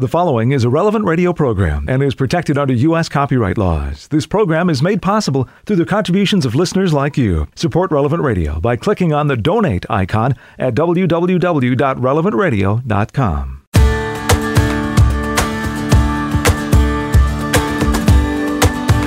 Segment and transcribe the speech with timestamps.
[0.00, 3.08] The following is a relevant radio program and is protected under U.S.
[3.08, 4.06] copyright laws.
[4.06, 7.48] This program is made possible through the contributions of listeners like you.
[7.56, 13.62] Support Relevant Radio by clicking on the donate icon at www.relevantradio.com.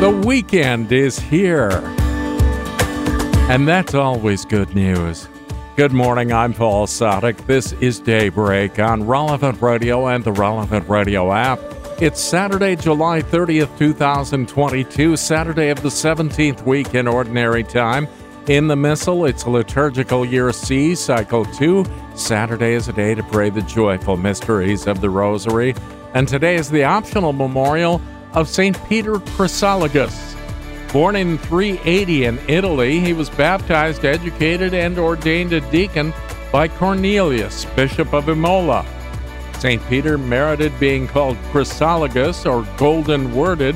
[0.01, 1.71] The weekend is here.
[3.49, 5.29] And that's always good news.
[5.81, 7.47] Good morning, I'm Paul Sadek.
[7.47, 11.59] This is Daybreak on Relevant Radio and the Relevant Radio app.
[11.99, 18.07] It's Saturday, July 30th, 2022, Saturday of the 17th week in Ordinary Time.
[18.45, 21.83] In the Missal, it's liturgical year C, cycle 2.
[22.13, 25.73] Saturday is a day to pray the joyful mysteries of the Rosary.
[26.13, 27.99] And today is the optional memorial
[28.33, 28.77] of St.
[28.87, 30.37] Peter Chrysologus.
[30.91, 36.13] Born in 380 in Italy, he was baptized, educated, and ordained a deacon
[36.51, 38.85] by Cornelius, Bishop of Imola.
[39.59, 39.81] St.
[39.87, 43.75] Peter merited being called Chrysologus or golden worded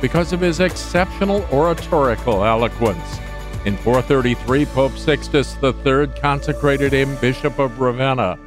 [0.00, 3.20] because of his exceptional oratorical eloquence.
[3.64, 8.38] In 433, Pope Sixtus III consecrated him Bishop of Ravenna.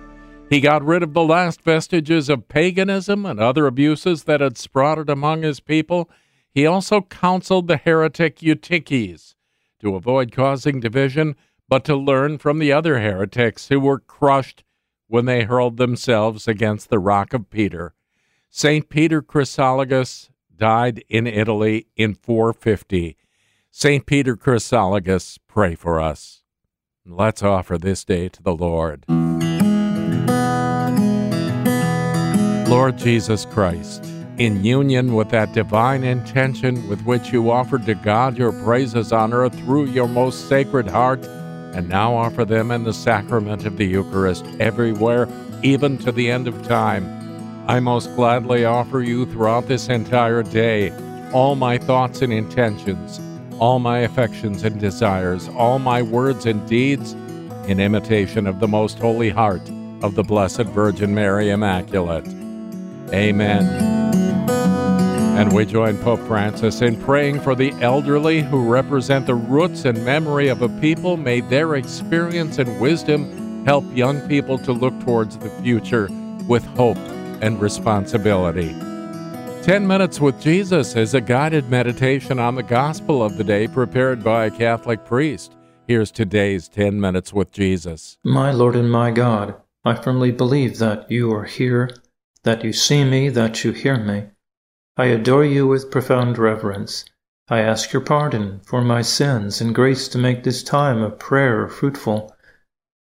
[0.49, 5.09] He got rid of the last vestiges of paganism and other abuses that had sprouted
[5.09, 6.09] among his people
[6.51, 9.35] he also counseled the heretic Eutyches
[9.79, 11.35] to avoid causing division,
[11.67, 14.63] but to learn from the other heretics who were crushed
[15.07, 17.93] when they hurled themselves against the rock of Peter.
[18.49, 18.89] St.
[18.89, 23.15] Peter Chrysologus died in Italy in 450.
[23.71, 24.05] St.
[24.05, 26.41] Peter Chrysologus, pray for us.
[27.05, 29.05] Let's offer this day to the Lord.
[32.69, 34.03] Lord Jesus Christ,
[34.39, 39.33] in union with that divine intention with which you offered to God your praises on
[39.33, 41.25] earth through your most sacred heart,
[41.75, 45.27] and now offer them in the sacrament of the Eucharist everywhere,
[45.61, 47.05] even to the end of time.
[47.67, 50.91] I most gladly offer you throughout this entire day
[51.33, 53.19] all my thoughts and intentions,
[53.59, 57.11] all my affections and desires, all my words and deeds,
[57.67, 59.61] in imitation of the most holy heart
[60.01, 62.25] of the Blessed Virgin Mary Immaculate.
[63.13, 63.98] Amen.
[65.39, 70.03] And we join Pope Francis in praying for the elderly who represent the roots and
[70.03, 71.15] memory of a people.
[71.15, 76.09] May their experience and wisdom help young people to look towards the future
[76.45, 76.97] with hope
[77.41, 78.75] and responsibility.
[79.63, 84.21] 10 Minutes with Jesus is a guided meditation on the gospel of the day prepared
[84.21, 85.55] by a Catholic priest.
[85.87, 88.17] Here's today's 10 Minutes with Jesus.
[88.25, 91.89] My Lord and my God, I firmly believe that you are here,
[92.43, 94.25] that you see me, that you hear me.
[94.97, 97.05] I adore you with profound reverence.
[97.47, 101.67] I ask your pardon for my sins and grace to make this time of prayer
[101.67, 102.35] fruitful.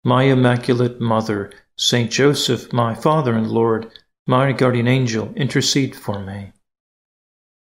[0.03, 3.91] My Immaculate Mother, Saint Joseph, my Father and Lord,
[4.28, 6.51] my guardian angel, intercede for me.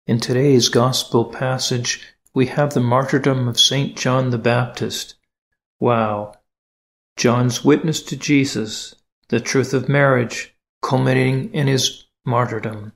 [0.07, 2.01] In today's Gospel passage,
[2.33, 5.15] we have the martyrdom of Saint John the Baptist.
[5.79, 6.35] Wow!
[7.17, 8.95] John's witness to Jesus,
[9.27, 12.93] the truth of marriage, culminating in his martyrdom.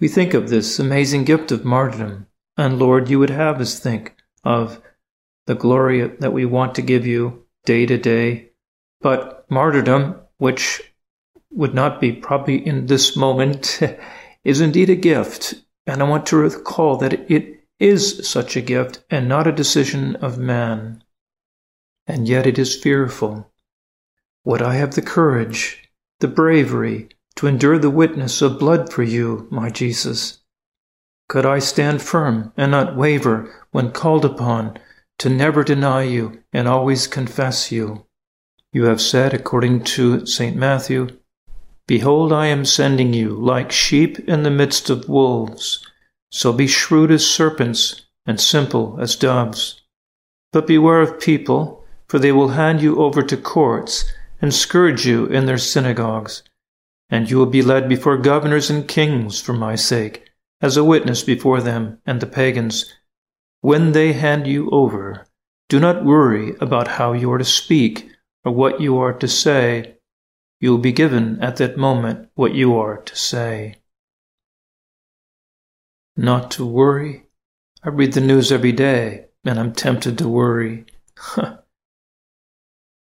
[0.00, 4.16] We think of this amazing gift of martyrdom, and Lord, you would have us think
[4.42, 4.82] of
[5.46, 8.50] the glory that we want to give you day to day.
[9.00, 10.82] But martyrdom, which
[11.50, 13.80] would not be probably in this moment,
[14.44, 15.54] is indeed a gift.
[15.86, 20.16] And I want to recall that it is such a gift and not a decision
[20.16, 21.04] of man.
[22.06, 23.50] And yet it is fearful.
[24.44, 25.90] Would I have the courage,
[26.20, 30.38] the bravery, to endure the witness of blood for you, my Jesus?
[31.28, 34.78] Could I stand firm and not waver when called upon
[35.18, 38.06] to never deny you and always confess you?
[38.72, 40.56] You have said, according to St.
[40.56, 41.08] Matthew,
[41.86, 45.86] Behold, I am sending you like sheep in the midst of wolves.
[46.30, 49.82] So be shrewd as serpents and simple as doves.
[50.52, 55.26] But beware of people, for they will hand you over to courts and scourge you
[55.26, 56.42] in their synagogues
[57.14, 60.28] and you will be led before governors and kings for my sake,
[60.60, 62.92] as a witness before them and the pagans.
[63.60, 65.24] When they hand you over,
[65.68, 68.10] do not worry about how you are to speak
[68.44, 69.94] or what you are to say.
[70.58, 73.76] You will be given at that moment what you are to say.
[76.16, 77.26] Not to worry?
[77.84, 80.86] I read the news every day, and I'm tempted to worry.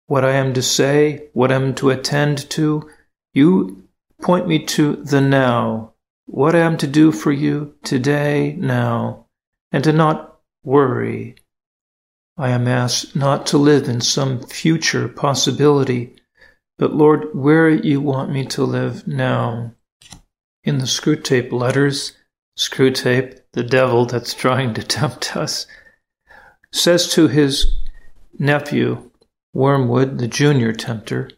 [0.08, 2.90] what I am to say, what I am to attend to,
[3.34, 3.86] you
[4.22, 5.94] Point me to the now,
[6.26, 9.28] what I am to do for you today, now,
[9.72, 11.36] and to not worry.
[12.38, 16.16] I am asked not to live in some future possibility,
[16.78, 19.74] but Lord, where you want me to live now.
[20.64, 22.14] in the Screwtape letters,
[22.58, 25.66] Screwtape, the devil that's trying to tempt us,
[26.72, 27.78] says to his
[28.38, 29.10] nephew,
[29.54, 31.30] Wormwood, the junior tempter,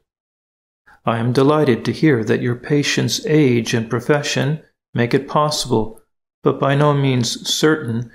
[1.05, 4.61] I am delighted to hear that your patient's age and profession
[4.93, 5.99] make it possible,
[6.43, 8.11] but by no means certain,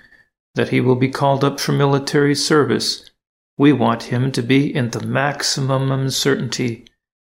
[0.54, 3.10] that he will be called up for military service.
[3.58, 6.86] We want him to be in the maximum uncertainty,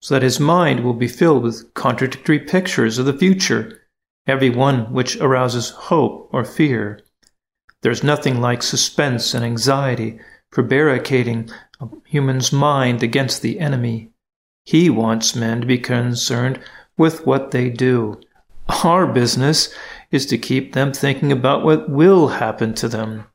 [0.02, 3.82] so that his mind will be filled with contradictory pictures of the future,
[4.28, 7.00] every one which arouses hope or fear.
[7.84, 10.20] There's nothing like suspense and anxiety
[10.52, 14.12] for barricading a human's mind against the enemy.
[14.68, 16.60] He wants men to be concerned
[16.98, 18.20] with what they do.
[18.84, 19.74] Our business
[20.12, 23.28] is to keep them thinking about what will happen to them.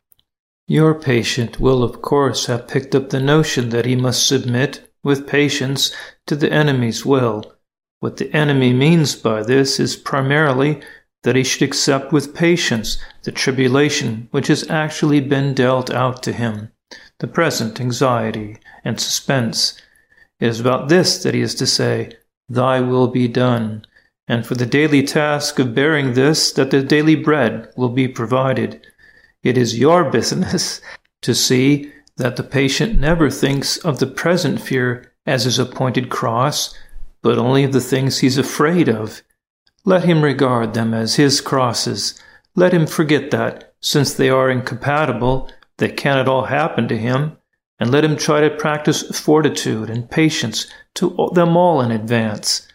[0.68, 5.26] Your patient will, of course, have picked up the notion that he must submit with
[5.26, 5.90] patience
[6.26, 7.54] to the enemy's will.
[8.00, 10.82] What the enemy means by this is primarily
[11.22, 16.32] that he should accept with patience the tribulation which has actually been dealt out to
[16.34, 16.72] him,
[17.20, 19.80] the present anxiety and suspense
[20.42, 22.16] it is about this that he is to say,
[22.48, 23.84] Thy will be done,
[24.26, 28.84] and for the daily task of bearing this, that the daily bread will be provided.
[29.44, 30.80] It is your business
[31.22, 36.76] to see that the patient never thinks of the present fear as his appointed cross,
[37.22, 39.22] but only of the things he's afraid of.
[39.84, 42.20] Let him regard them as his crosses.
[42.56, 47.36] Let him forget that, since they are incompatible, they cannot all happen to him,
[47.82, 52.68] and let him try to practice fortitude and patience to them all in advance.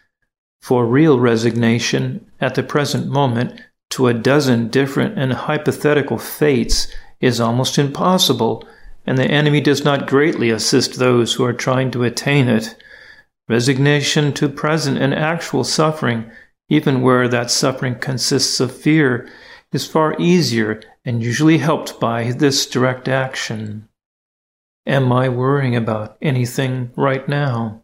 [0.60, 3.58] For real resignation at the present moment
[3.92, 6.88] to a dozen different and hypothetical fates
[7.22, 8.68] is almost impossible,
[9.06, 12.76] and the enemy does not greatly assist those who are trying to attain it.
[13.48, 16.30] Resignation to present and actual suffering,
[16.68, 19.26] even where that suffering consists of fear,
[19.72, 23.87] is far easier and usually helped by this direct action.
[24.88, 27.82] Am I worrying about anything right now?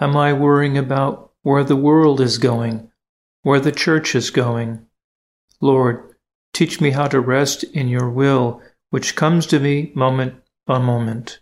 [0.00, 2.90] Am I worrying about where the world is going,
[3.42, 4.86] where the church is going?
[5.60, 6.14] Lord,
[6.54, 10.36] teach me how to rest in your will, which comes to me moment
[10.66, 11.40] by moment.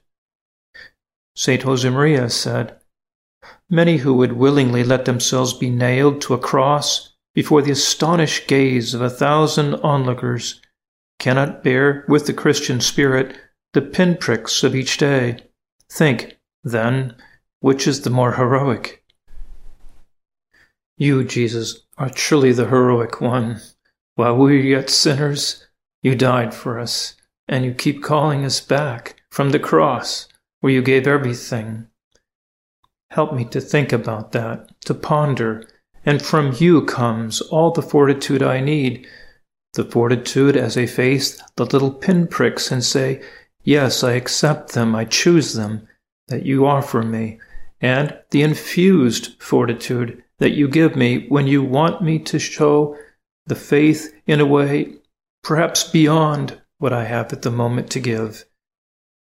[1.36, 1.62] St.
[1.62, 2.76] Josemaria said,
[3.70, 8.92] Many who would willingly let themselves be nailed to a cross before the astonished gaze
[8.92, 10.60] of a thousand onlookers
[11.20, 13.36] cannot bear with the Christian spirit
[13.74, 15.36] the pinpricks of each day.
[15.90, 17.14] Think, then,
[17.60, 19.04] which is the more heroic?
[20.96, 23.60] You, Jesus, are truly the heroic one.
[24.14, 25.66] While we were yet sinners,
[26.02, 27.16] you died for us,
[27.48, 30.28] and you keep calling us back from the cross
[30.60, 31.88] where you gave everything.
[33.10, 35.68] Help me to think about that, to ponder,
[36.06, 39.06] and from you comes all the fortitude I need.
[39.72, 43.20] The fortitude as I face the little pinpricks and say,
[43.64, 45.88] Yes, I accept them, I choose them
[46.28, 47.40] that you offer me,
[47.80, 52.96] and the infused fortitude that you give me when you want me to show
[53.46, 54.94] the faith in a way
[55.42, 58.44] perhaps beyond what I have at the moment to give.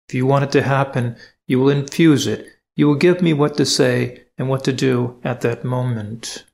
[0.08, 1.16] If you want it to happen,
[1.46, 2.46] you will infuse it.
[2.76, 6.44] You will give me what to say and what to do at that moment.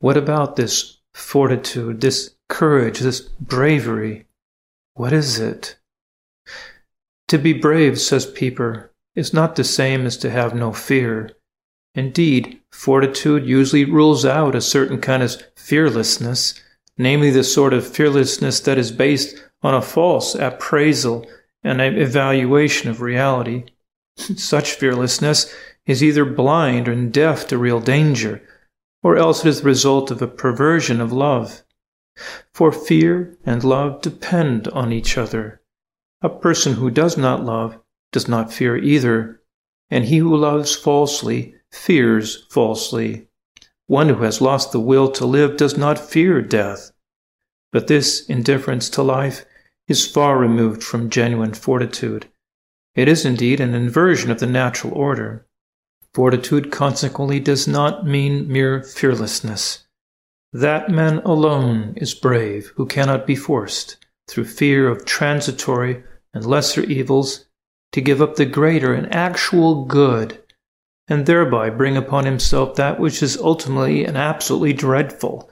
[0.00, 4.26] What about this fortitude, this courage, this bravery?
[4.94, 5.76] What is it?
[7.32, 11.30] To be brave, says Pieper, is not the same as to have no fear.
[11.94, 16.60] Indeed, fortitude usually rules out a certain kind of fearlessness,
[16.98, 21.26] namely the sort of fearlessness that is based on a false appraisal
[21.64, 23.64] and evaluation of reality.
[24.18, 25.54] Such fearlessness
[25.86, 28.42] is either blind and deaf to real danger,
[29.02, 31.62] or else it is the result of a perversion of love.
[32.52, 35.61] For fear and love depend on each other.
[36.22, 37.78] A person who does not love
[38.12, 39.42] does not fear either,
[39.90, 43.26] and he who loves falsely fears falsely.
[43.88, 46.92] One who has lost the will to live does not fear death.
[47.72, 49.44] But this indifference to life
[49.88, 52.28] is far removed from genuine fortitude.
[52.94, 55.46] It is indeed an inversion of the natural order.
[56.14, 59.86] Fortitude consequently does not mean mere fearlessness.
[60.52, 63.96] That man alone is brave who cannot be forced,
[64.28, 67.46] through fear of transitory and lesser evils
[67.92, 70.42] to give up the greater and actual good,
[71.08, 75.50] and thereby bring upon himself that which is ultimately and absolutely dreadful.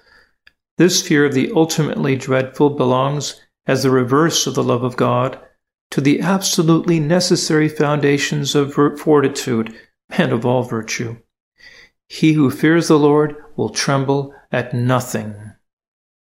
[0.79, 5.39] This fear of the ultimately dreadful belongs, as the reverse of the love of God,
[5.91, 9.77] to the absolutely necessary foundations of fortitude
[10.09, 11.19] and of all virtue.
[12.09, 15.53] He who fears the Lord will tremble at nothing.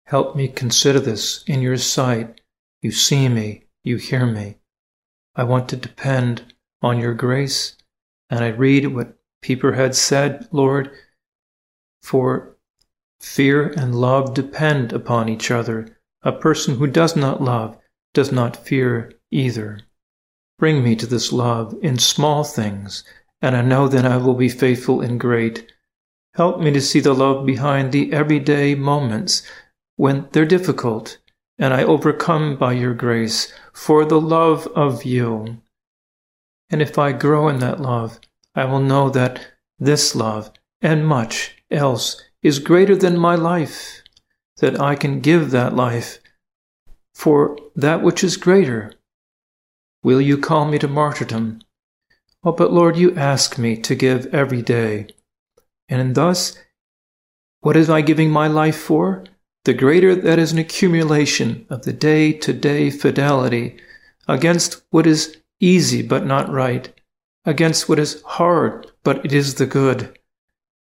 [0.05, 2.41] Help me consider this in your sight.
[2.81, 4.59] You see me, you hear me.
[5.37, 7.77] I want to depend on your grace,
[8.29, 10.91] and I read what Pieper had said, Lord,
[12.03, 12.57] for
[13.21, 15.97] fear and love depend upon each other.
[16.23, 17.79] A person who does not love
[18.13, 19.81] does not fear either.
[20.59, 23.05] Bring me to this love in small things,
[23.41, 25.73] and I know that I will be faithful in great.
[26.35, 29.43] Help me to see the love behind the everyday moments
[29.97, 31.19] when they're difficult,
[31.59, 35.59] and I overcome by your grace for the love of you.
[36.71, 38.19] And if I grow in that love,
[38.55, 44.03] I will know that this love and much else is greater than my life,
[44.57, 46.21] that I can give that life
[47.15, 48.95] for that which is greater.
[50.03, 51.61] Will you call me to martyrdom?
[52.43, 55.09] Oh, but Lord, you ask me to give every day.
[55.87, 56.59] And thus,
[57.61, 59.25] what am I giving my life for?
[59.67, 63.77] The greater that is an accumulation of the day to day fidelity
[64.29, 66.95] against what is easy but not right,
[67.45, 70.17] against what is hard but it is the good.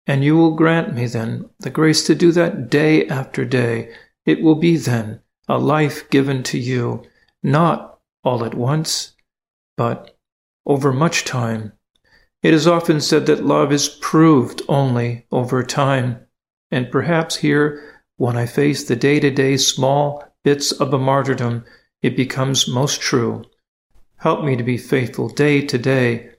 [0.05, 3.95] And you will grant me then the grace to do that day after day.
[4.27, 7.01] It will be then a life given to you,
[7.41, 9.15] not all at once,
[9.75, 10.15] but
[10.67, 11.73] over much time.
[12.43, 16.27] It is often said that love is proved only over time,
[16.69, 21.63] and perhaps here, when I face the day to day small bits of a martyrdom,
[22.01, 23.45] it becomes most true.
[24.17, 26.31] Help me to be faithful day to day,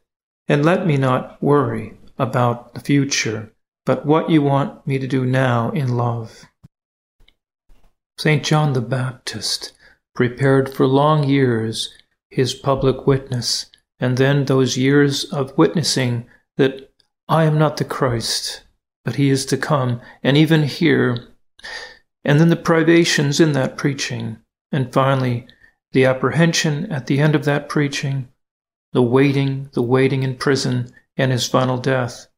[0.49, 3.53] and let me not worry about the future,
[3.87, 6.45] but what you want me to do now in love.
[8.19, 8.45] St.
[8.45, 9.73] John the Baptist
[10.15, 11.95] prepared for long years
[12.31, 13.71] his public witness,
[14.01, 16.91] and then those years of witnessing that
[17.29, 18.65] I am not the Christ,
[19.05, 21.29] but he is to come, and even here,
[22.25, 24.39] and then the privations in that preaching,
[24.71, 25.47] and finally
[25.93, 28.29] the apprehension at the end of that preaching,
[28.93, 32.29] the waiting, the waiting in prison, and his final death.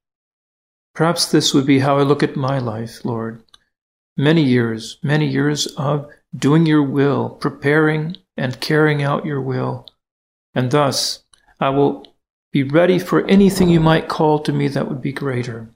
[0.94, 3.42] Perhaps this would be how I look at my life, Lord.
[4.16, 9.86] Many years, many years of doing your will, preparing and carrying out your will.
[10.54, 11.24] And thus,
[11.60, 12.06] I will
[12.52, 15.70] be ready for anything you might call to me that would be greater.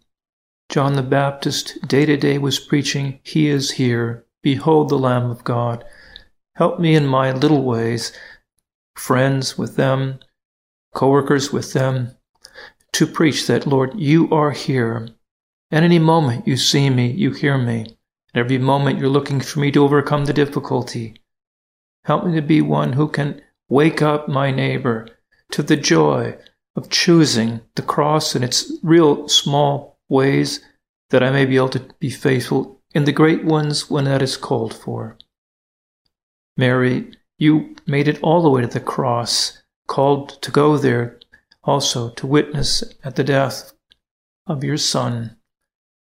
[0.68, 4.24] John the Baptist day to day was preaching, He is here.
[4.42, 5.84] Behold the Lamb of God.
[6.56, 8.12] Help me in my little ways,
[8.96, 10.20] friends with them,
[10.94, 12.16] co-workers with them,
[12.92, 15.08] to preach that, Lord, you are here.
[15.70, 17.96] At any moment you see me, you hear me.
[18.34, 21.20] At every moment you're looking for me to overcome the difficulty.
[22.04, 25.08] Help me to be one who can wake up my neighbor
[25.50, 26.36] to the joy
[26.76, 30.60] of choosing the cross in its real small ways
[31.10, 34.36] that I may be able to be faithful in the great ones when that is
[34.36, 35.18] called for.
[36.56, 41.18] Mary, you made it all the way to the cross, called to go there
[41.64, 43.72] also to witness at the death
[44.46, 45.36] of your Son.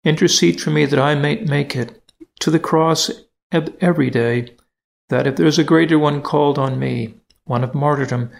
[0.03, 2.01] Intercede for me that I may make it
[2.39, 3.11] to the cross
[3.51, 4.55] every day,
[5.09, 8.31] that if there's a greater one called on me, one of martyrdom,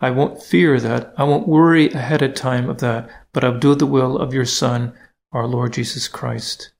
[0.00, 1.14] I won't fear that.
[1.16, 4.44] I won't worry ahead of time of that, but I'll do the will of your
[4.44, 4.92] Son,
[5.32, 6.72] our Lord Jesus Christ.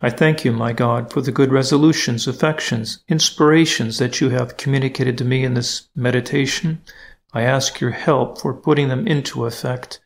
[0.00, 5.18] I thank you, my God, for the good resolutions, affections, inspirations that you have communicated
[5.18, 6.82] to me in this meditation.
[7.32, 10.00] I ask your help for putting them into effect.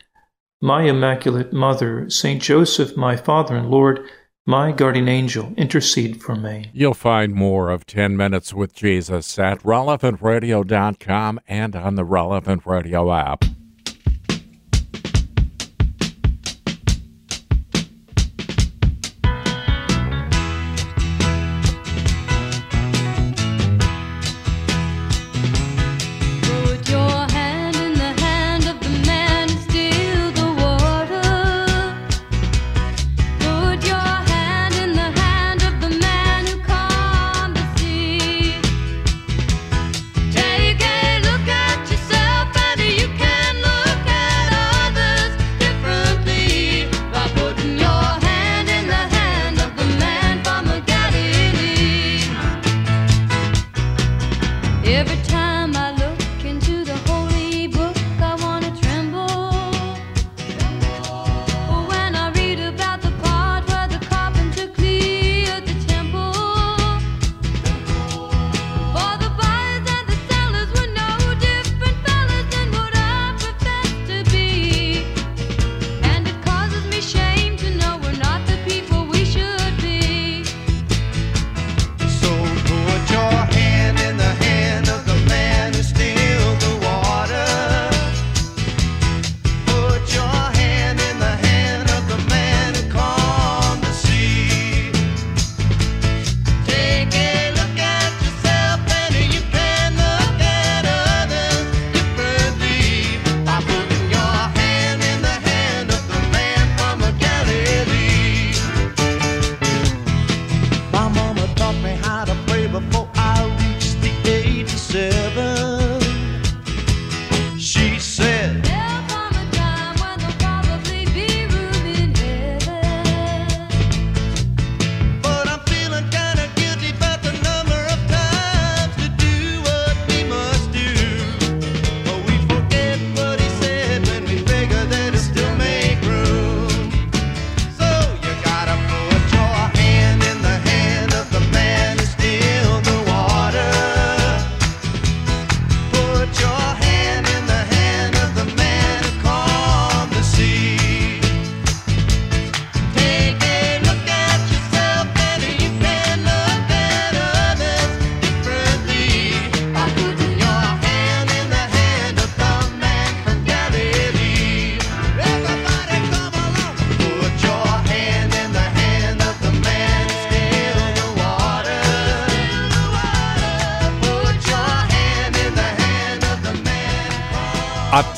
[0.60, 4.00] My Immaculate Mother, Saint Joseph, my Father and Lord,
[4.44, 6.70] my guardian angel, intercede for me.
[6.72, 13.12] You'll find more of 10 Minutes with Jesus at relevantradio.com and on the Relevant Radio
[13.12, 13.44] app.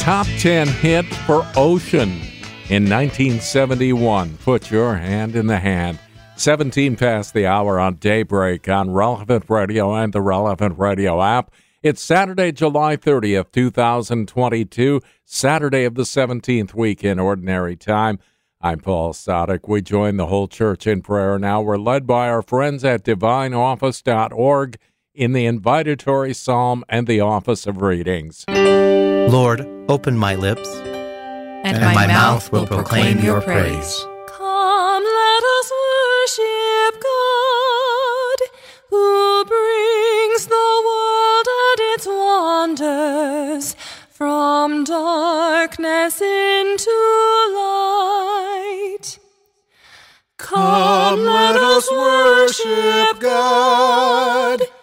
[0.05, 2.11] Top 10 hit for Ocean
[2.69, 4.37] in 1971.
[4.37, 5.99] Put your hand in the hand.
[6.37, 11.51] 17 past the hour on Daybreak on Relevant Radio and the Relevant Radio app.
[11.83, 18.19] It's Saturday, July 30th, 2022, Saturday of the 17th week in Ordinary Time.
[18.61, 19.67] I'm Paul Sadek.
[19.67, 21.63] We join the whole church in prayer now.
[21.63, 24.77] We're led by our friends at divineoffice.org
[25.15, 28.45] in the invitatory psalm and the office of readings.
[28.49, 34.07] Lord, open my lips, and, and my, my, mouth will proclaim your praise.
[34.27, 38.39] Come, let us worship God,
[38.91, 43.77] who brings the world and its wonders
[44.11, 46.91] from darkness into
[47.55, 49.19] light.
[50.39, 54.74] Come, let us worship God who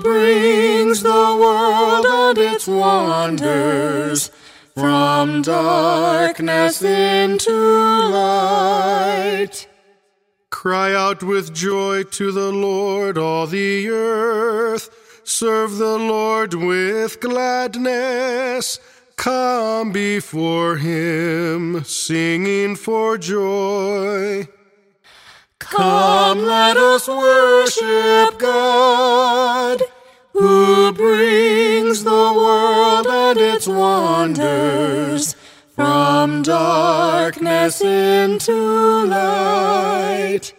[0.00, 4.30] brings the world and its wonders
[4.74, 9.66] from darkness into light.
[10.50, 14.90] Cry out with joy to the Lord, all the earth.
[15.24, 18.78] Serve the Lord with gladness.
[19.16, 24.48] Come before him, singing for joy.
[25.70, 29.80] Come, let us worship God,
[30.32, 35.36] who brings the world and its wonders
[35.76, 38.52] from darkness into
[39.06, 40.52] light.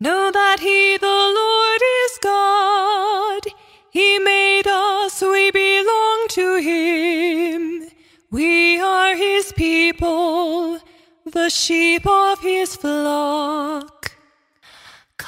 [0.00, 3.42] Know that He, the Lord, is God.
[3.90, 7.90] He made us, we belong to Him.
[8.30, 10.80] We are His people,
[11.26, 14.01] the sheep of His flock.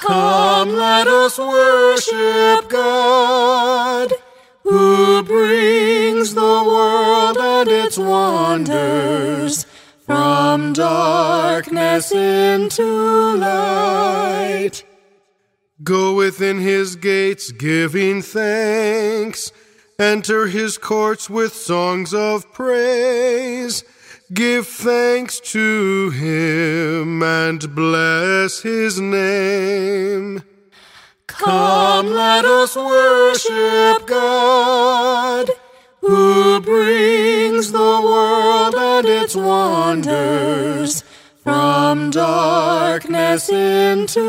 [0.07, 4.13] Come, let us worship God,
[4.63, 9.65] who brings the world and its wonders
[10.05, 12.85] from darkness into
[13.37, 14.85] light.
[15.83, 19.53] Go within his gates giving thanks.
[19.99, 23.85] Enter his courts with songs of praise.
[24.33, 30.43] Give thanks to him and bless his name.
[31.27, 35.51] Come, let us worship God,
[36.01, 41.05] who brings the world and its wonders
[41.43, 44.23] from darkness into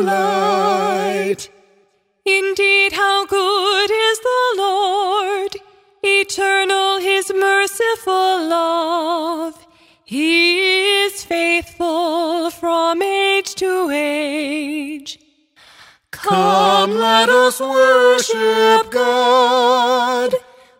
[0.00, 1.50] light.
[2.24, 5.56] Indeed, how good is the Lord!
[6.04, 6.81] Eternal
[7.22, 9.66] his merciful love.
[10.04, 15.20] He is faithful from age to age.
[16.10, 20.34] Come, let us worship God,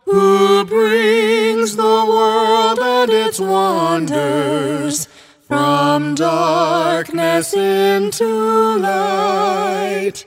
[0.05, 5.07] who brings the world and its wonders
[5.47, 10.27] from darkness into light.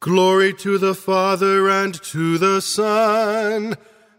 [0.00, 3.76] Glory to the Father and to the Son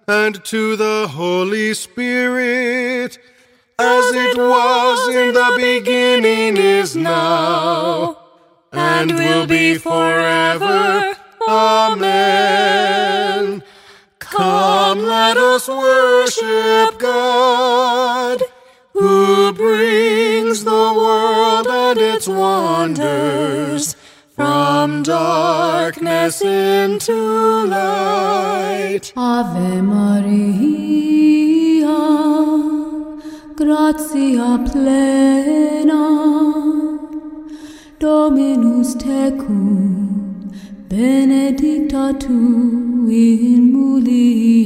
[0.08, 3.18] and to the Holy Spirit,
[3.80, 8.18] as it was in the beginning, is now,
[8.72, 11.16] and will be forever.
[11.48, 13.64] Amen.
[14.20, 18.42] Come, let us worship God,
[18.94, 23.95] who brings the world and its wonders
[24.36, 27.14] from darkness into
[27.68, 29.14] light.
[29.16, 30.76] Ave Maria,
[33.56, 36.04] gratia plena,
[37.98, 40.52] Dominus tecum,
[40.90, 44.66] benedicta tu in mulieribus,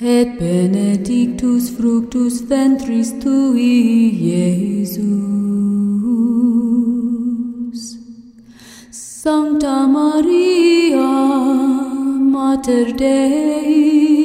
[0.00, 5.45] et benedictus fructus ventris tui, Iesus.
[9.26, 11.08] Sancta Maria,
[12.32, 14.22] Mater Dei,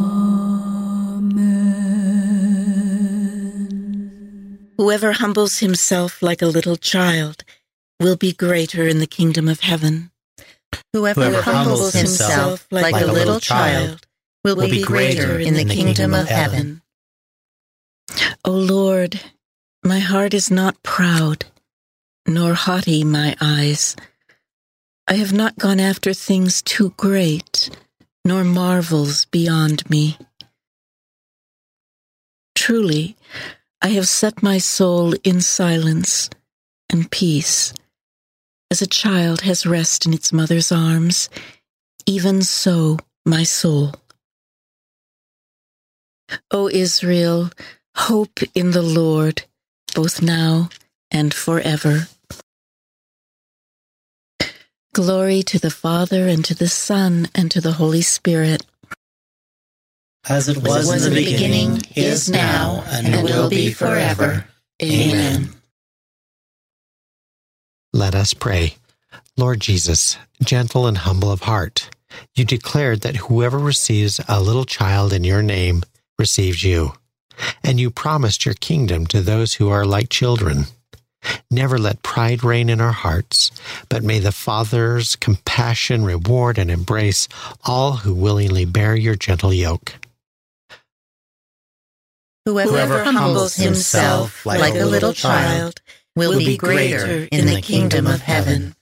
[4.77, 7.43] Whoever humbles himself like a little child
[8.01, 10.11] will be greater in the kingdom of heaven.
[10.93, 14.07] Whoever, Whoever humbles himself like, like a little child
[14.45, 16.83] will, will be greater in the kingdom of heaven.
[18.45, 19.21] O Lord,
[19.85, 21.47] my heart is not proud,
[22.27, 23.97] nor haughty my eyes.
[25.07, 27.71] I have not gone after things too great,
[28.25, 30.19] nor marvels beyond me.
[32.55, 33.17] Truly,
[33.81, 36.29] I have set my soul in silence
[36.91, 37.73] and peace.
[38.71, 41.31] As a child has rest in its mother's arms,
[42.05, 43.95] even so my soul.
[46.51, 47.51] O Israel,
[47.97, 49.45] hope in the Lord,
[49.95, 50.69] both now
[51.11, 52.09] and forever.
[54.93, 58.67] Glory to the Father, and to the Son, and to the Holy Spirit.
[60.29, 64.45] As it was, was in the beginning, is now, and will be forever.
[64.83, 65.58] Amen.
[67.93, 68.77] Let us pray.
[69.39, 71.89] Lord Jesus, gentle and humble of heart,
[72.35, 75.83] you declared that whoever receives a little child in your name
[76.19, 76.93] receives you,
[77.65, 80.65] and you promised your kingdom to those who are like children.
[81.51, 83.51] Never let pride reign in our hearts,
[83.89, 87.27] but may the Father's compassion reward and embrace
[87.65, 89.95] all who willingly bear your gentle yoke.
[92.45, 95.81] Whoever, Whoever humbles himself like a little child
[96.19, 98.75] will be greater in the kingdom of heaven.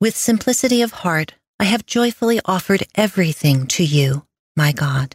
[0.00, 5.14] With simplicity of heart, I have joyfully offered everything to you, my God.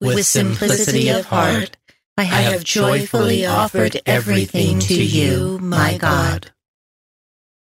[0.00, 1.78] With simplicity of heart,
[2.18, 6.50] I have joyfully offered everything to you, my God.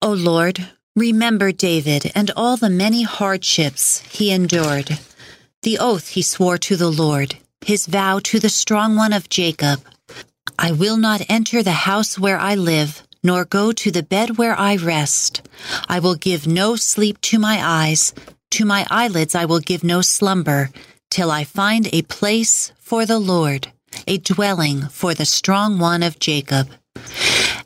[0.03, 4.99] O Lord, remember David and all the many hardships he endured,
[5.62, 9.81] the oath he swore to the Lord, his vow to the strong one of Jacob.
[10.59, 14.59] I will not enter the house where I live, nor go to the bed where
[14.59, 15.42] I rest.
[15.88, 18.14] I will give no sleep to my eyes,
[18.52, 20.70] to my eyelids I will give no slumber,
[21.11, 23.72] till I find a place for the Lord,
[24.07, 26.68] a dwelling for the strong one of Jacob.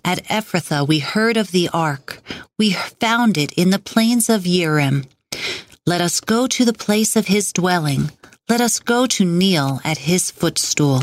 [0.05, 2.23] At Ephrathah we heard of the ark.
[2.59, 5.07] We found it in the plains of Yearim.
[5.85, 8.11] Let us go to the place of his dwelling.
[8.49, 11.03] Let us go to kneel at his footstool.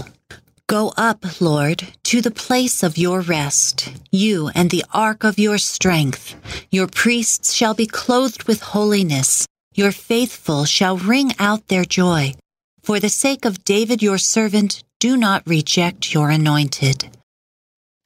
[0.68, 5.60] Go up, Lord, to the place of your rest, you and the ark of your
[5.60, 6.36] strength.
[6.72, 9.46] Your priests shall be clothed with holiness.
[9.76, 12.34] Your faithful shall ring out their joy.
[12.82, 17.16] For the sake of David your servant, do not reject your anointed.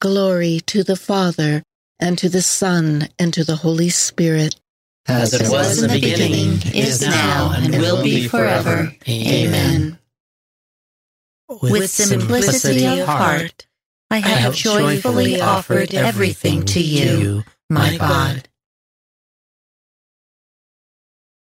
[0.02, 1.62] Glory to the Father,
[1.98, 4.56] and to the Son, and to the Holy Spirit.
[5.08, 8.92] As it was in the beginning, is now, and will be forever.
[9.08, 9.98] Amen.
[11.50, 13.66] With simplicity of heart,
[14.08, 18.48] I have joyfully offered everything to you, my God.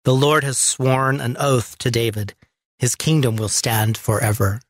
[0.04, 2.34] The Lord has sworn an oath to David.
[2.80, 4.62] His kingdom will stand forever.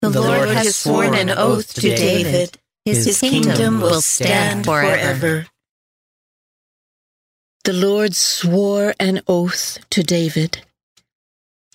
[0.00, 2.58] The Lord has sworn an oath to David.
[2.84, 5.46] His kingdom will stand forever.
[7.64, 10.64] The Lord swore an oath to David.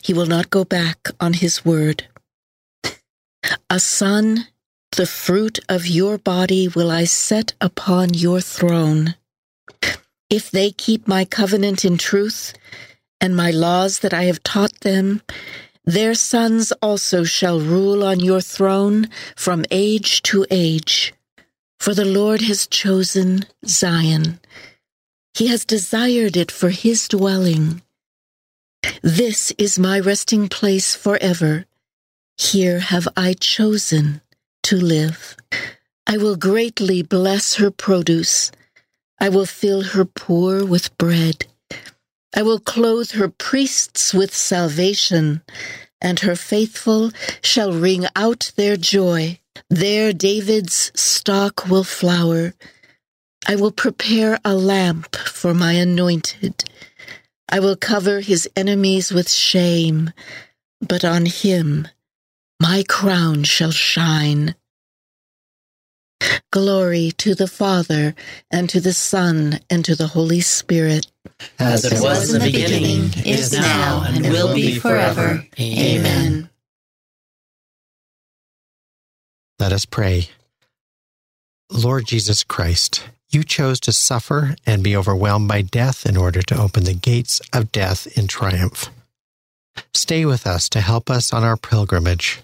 [0.01, 2.07] He will not go back on his word.
[3.69, 4.47] A son,
[4.95, 9.15] the fruit of your body, will I set upon your throne.
[10.29, 12.53] If they keep my covenant in truth
[13.19, 15.21] and my laws that I have taught them,
[15.83, 21.13] their sons also shall rule on your throne from age to age.
[21.77, 24.39] For the Lord has chosen Zion.
[25.33, 27.81] He has desired it for his dwelling.
[29.01, 31.65] This is my resting place forever.
[32.37, 34.21] Here have I chosen
[34.63, 35.35] to live.
[36.05, 38.51] I will greatly bless her produce.
[39.19, 41.47] I will fill her poor with bread.
[42.35, 45.41] I will clothe her priests with salvation,
[45.99, 49.39] and her faithful shall ring out their joy.
[49.69, 52.53] There David's stock will flower.
[53.47, 56.63] I will prepare a lamp for my anointed.
[57.49, 60.11] I will cover his enemies with shame,
[60.79, 61.87] but on him
[62.59, 64.55] my crown shall shine.
[66.51, 68.15] Glory to the Father,
[68.49, 71.05] and to the Son, and to the Holy Spirit.
[71.59, 75.45] As it was in the beginning, is now, and will be forever.
[75.59, 76.49] Amen.
[79.59, 80.29] Let us pray.
[81.69, 86.59] Lord Jesus Christ, you chose to suffer and be overwhelmed by death in order to
[86.59, 88.89] open the gates of death in triumph.
[89.93, 92.41] Stay with us to help us on our pilgrimage.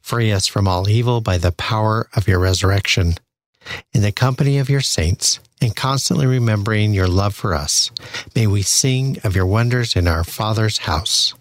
[0.00, 3.14] Free us from all evil by the power of your resurrection.
[3.92, 7.90] In the company of your saints, and constantly remembering your love for us,
[8.34, 11.34] may we sing of your wonders in our Father's house.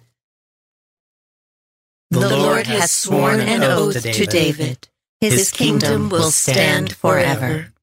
[2.10, 4.88] The Lord has sworn an oath to David.
[5.20, 7.74] His kingdom will stand forever.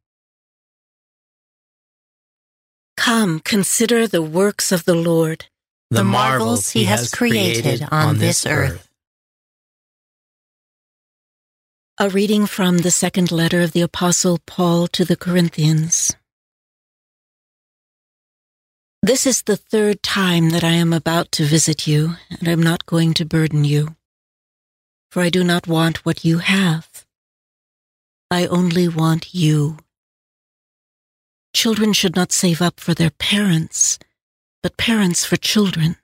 [2.96, 5.46] Come, consider the works of the Lord,
[5.90, 8.88] the marvels he has created on this earth.
[11.96, 16.16] A reading from the second letter of the Apostle Paul to the Corinthians.
[19.00, 22.60] This is the third time that I am about to visit you, and I am
[22.60, 23.94] not going to burden you.
[25.12, 27.06] For I do not want what you have.
[28.28, 29.78] I only want you.
[31.54, 34.00] Children should not save up for their parents,
[34.64, 35.94] but parents for children.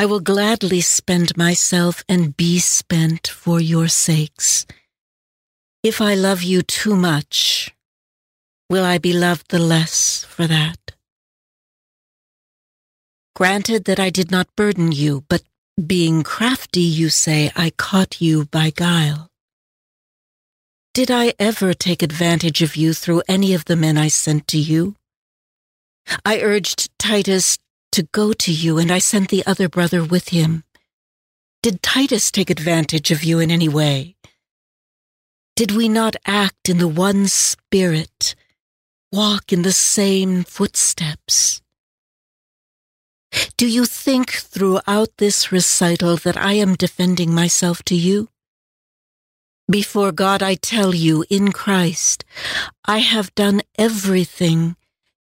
[0.00, 4.64] I will gladly spend myself and be spent for your sakes.
[5.82, 7.74] If I love you too much,
[8.70, 10.92] will I be loved the less for that?
[13.34, 15.42] Granted that I did not burden you, but
[15.84, 19.28] being crafty, you say, I caught you by guile.
[20.94, 24.58] Did I ever take advantage of you through any of the men I sent to
[24.58, 24.94] you?
[26.24, 27.58] I urged Titus
[27.92, 30.64] to go to you, and I sent the other brother with him.
[31.62, 34.16] Did Titus take advantage of you in any way?
[35.56, 38.36] Did we not act in the one spirit,
[39.12, 41.60] walk in the same footsteps?
[43.56, 48.28] Do you think throughout this recital that I am defending myself to you?
[49.70, 52.24] Before God, I tell you, in Christ,
[52.86, 54.76] I have done everything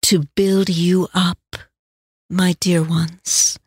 [0.03, 1.37] to build you up
[2.31, 3.59] my dear ones.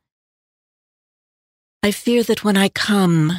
[1.82, 3.30] I fear that when I come,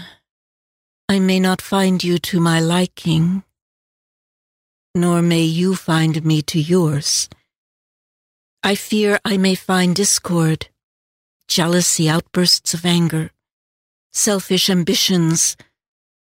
[1.10, 3.44] I may not find you to my liking,
[4.94, 7.28] nor may you find me to yours.
[8.62, 10.68] I fear I may find discord,
[11.48, 13.32] jealousy, outbursts of anger,
[14.14, 15.58] selfish ambitions,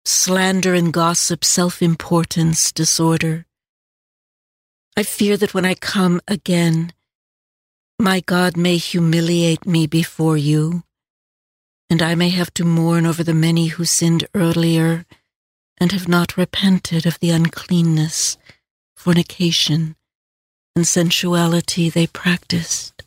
[0.05, 3.47] slander and gossip, self importance, disorder.
[4.97, 6.93] I fear that when I come again,
[7.99, 10.83] my God may humiliate me before you,
[11.89, 15.07] and I may have to mourn over the many who sinned earlier
[15.79, 18.37] and have not repented of the uncleanness,
[18.95, 19.97] fornication,
[20.75, 23.03] and sensuality they practiced.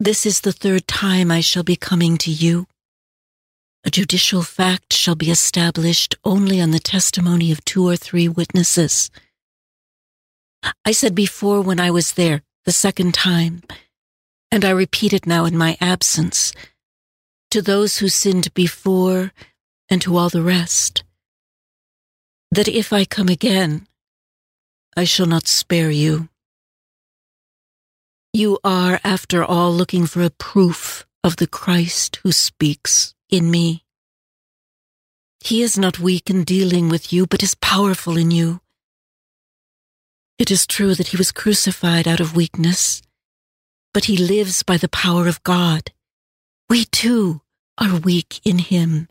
[0.00, 2.66] This is the third time I shall be coming to you.
[3.84, 9.10] A judicial fact shall be established only on the testimony of two or three witnesses.
[10.84, 13.62] I said before when I was there, the second time,
[14.50, 16.52] and I repeat it now in my absence,
[17.50, 19.32] to those who sinned before
[19.88, 21.04] and to all the rest,
[22.50, 23.86] that if I come again,
[24.96, 26.28] I shall not spare you.
[28.32, 33.84] You are, after all, looking for a proof of the Christ who speaks in me.
[35.40, 38.60] He is not weak in dealing with you, but is powerful in you
[40.42, 43.00] it is true that he was crucified out of weakness,
[43.94, 45.92] but he lives by the power of God.
[46.68, 47.42] We too
[47.78, 49.06] are weak in him,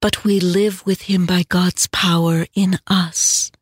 [0.00, 3.52] but we live with him by God's power in us.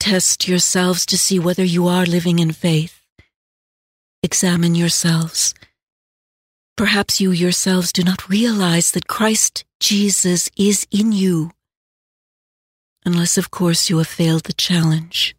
[0.00, 3.02] Test yourselves to see whether you are living in faith.
[4.22, 5.52] Examine yourselves.
[6.78, 11.50] Perhaps you yourselves do not realize that Christ Jesus is in you
[13.04, 15.36] unless, of course, you have failed the challenge.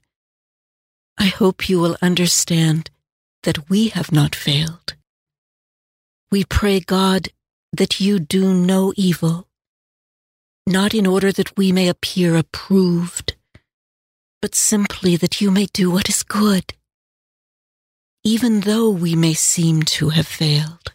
[1.17, 2.89] I hope you will understand
[3.43, 4.95] that we have not failed.
[6.32, 7.30] We pray, God,
[7.74, 9.48] that you do no evil,
[10.65, 13.36] not in order that we may appear approved,
[14.41, 16.74] but simply that you may do what is good,
[18.24, 20.93] even though we may seem to have failed.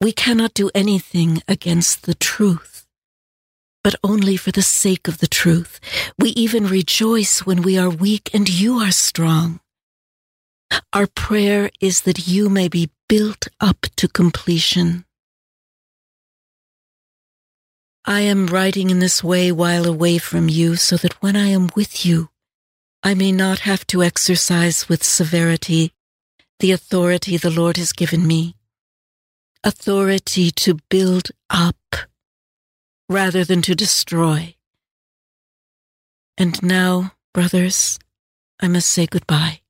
[0.00, 2.75] We cannot do anything against the truth
[3.86, 5.78] but only for the sake of the truth.
[6.18, 9.60] We even rejoice when we are weak and you are strong.
[10.92, 15.04] Our prayer is that you may be built up to completion.
[18.04, 21.70] I am writing in this way while away from you so that when I am
[21.76, 22.30] with you,
[23.04, 25.92] I may not have to exercise with severity
[26.58, 28.56] the authority the Lord has given me.
[29.62, 31.76] Authority to build up
[33.08, 34.54] rather than to destroy.
[36.36, 37.98] And now, brothers,
[38.60, 39.60] I must say goodbye.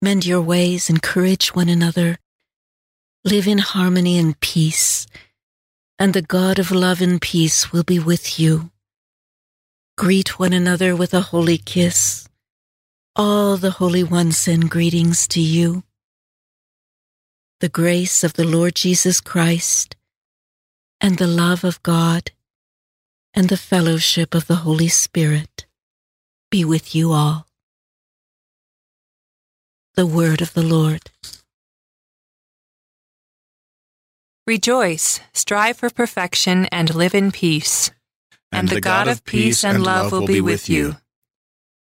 [0.00, 2.18] Mend your ways, encourage one another,
[3.24, 5.06] live in harmony and peace,
[5.98, 8.70] and the God of love and peace will be with you.
[9.96, 12.28] Greet one another with a holy kiss.
[13.16, 15.84] All the holy ones send greetings to you.
[17.60, 19.94] The grace of the Lord Jesus Christ
[21.04, 22.30] and the love of God
[23.34, 25.66] and the fellowship of the Holy Spirit
[26.50, 27.46] be with you all.
[29.96, 31.10] The word of the Lord.
[34.46, 37.90] Rejoice, strive for perfection, and live in peace.
[38.50, 40.96] And, the God of peace and love will be with you.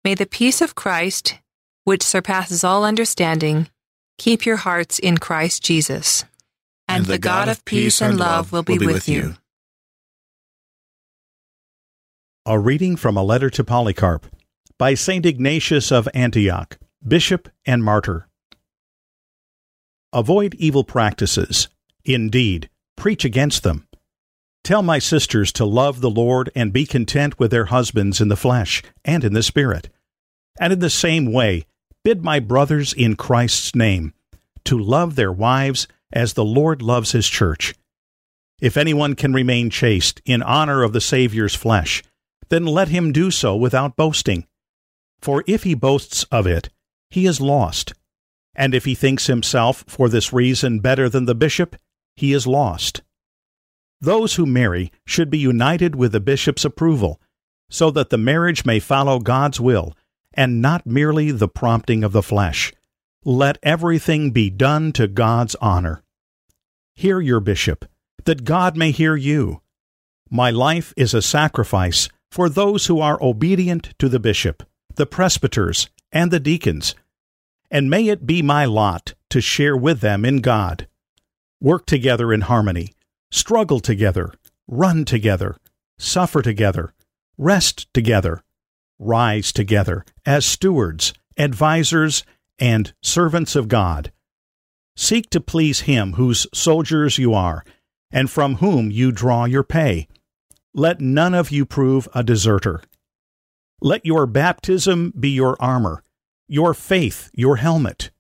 [0.06, 1.36] May the peace of Christ,
[1.84, 3.68] which surpasses all understanding,
[4.18, 6.24] keep your hearts in Christ Jesus.
[6.90, 9.36] And, the God of peace and love will be with you.
[12.46, 14.26] A reading from a letter to Polycarp
[14.80, 15.24] by St.
[15.24, 18.28] Ignatius of Antioch, Bishop and Martyr.
[20.12, 21.68] Avoid evil practices.
[22.06, 23.88] Indeed, preach against them.
[24.64, 28.36] Tell my sisters to love the Lord and be content with their husbands in the
[28.36, 29.90] flesh and in the spirit.
[30.60, 31.66] And in the same way,
[32.04, 34.14] bid my brothers in Christ's name
[34.66, 37.74] to love their wives as the Lord loves his church.
[38.62, 42.04] If anyone can remain chaste in honor of the Saviour's flesh,
[42.50, 44.46] then let him do so without boasting.
[45.22, 46.70] For if he boasts of it,
[47.10, 47.94] he is lost.
[48.56, 51.76] And if he thinks himself for this reason better than the bishop,
[52.16, 53.02] he is lost.
[54.02, 57.22] Those who marry should be united with the bishop's approval,
[57.70, 59.96] so that the marriage may follow God's will
[60.34, 62.74] and not merely the prompting of the flesh.
[63.26, 66.04] Let everything be done to God's honor.
[66.96, 67.86] Hear your bishop,
[68.26, 69.62] that God may hear you.
[70.30, 74.64] My life is a sacrifice for those who are obedient to the bishop,
[74.96, 76.96] the presbyters, and the deacons,
[77.72, 80.88] and may it be my lot to share with them in God
[81.62, 82.94] work together in harmony,
[83.32, 84.34] struggle together,
[84.68, 85.58] run together,
[85.98, 86.94] suffer together,
[87.38, 88.44] rest together,
[88.98, 92.24] rise together as stewards, advisers,
[92.60, 94.12] and servants of God.
[94.96, 97.64] Seek to please Him whose soldiers you are,
[98.12, 100.08] and from whom you draw your pay.
[100.74, 102.82] Let none of you prove a deserter.
[103.82, 106.04] Let your baptism be your armor,
[106.48, 108.12] your faith your helmet,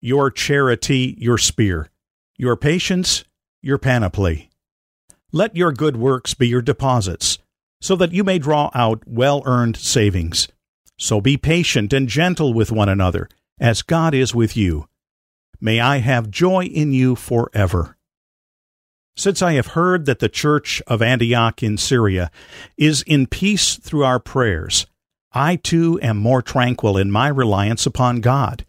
[0.00, 1.88] your charity your spear
[2.36, 3.24] your patience,
[3.62, 4.50] your panoply.
[5.32, 7.38] Let your good works be your deposits,
[7.80, 10.48] so that you may draw out well earned savings.
[10.98, 14.88] So be patient and gentle with one another, as God is with you.
[15.60, 17.96] May I have joy in you forever.
[19.16, 22.30] Since I have heard that the church of Antioch in Syria
[22.76, 24.86] is in peace through our prayers,
[25.32, 28.66] I too am more tranquil in my reliance upon God.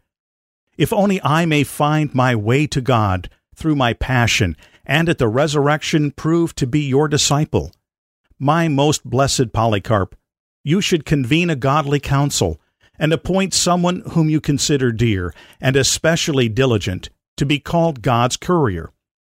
[0.77, 4.55] If only I may find my way to God through my passion,
[4.85, 7.71] and at the resurrection prove to be your disciple.
[8.37, 10.15] My most blessed Polycarp,
[10.63, 12.59] you should convene a godly council,
[12.99, 18.91] and appoint someone whom you consider dear, and especially diligent, to be called God's courier,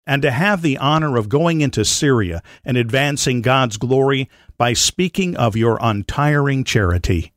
[0.06, 5.36] and to have the honor of going into Syria and advancing God's glory by speaking
[5.36, 7.32] of your untiring charity.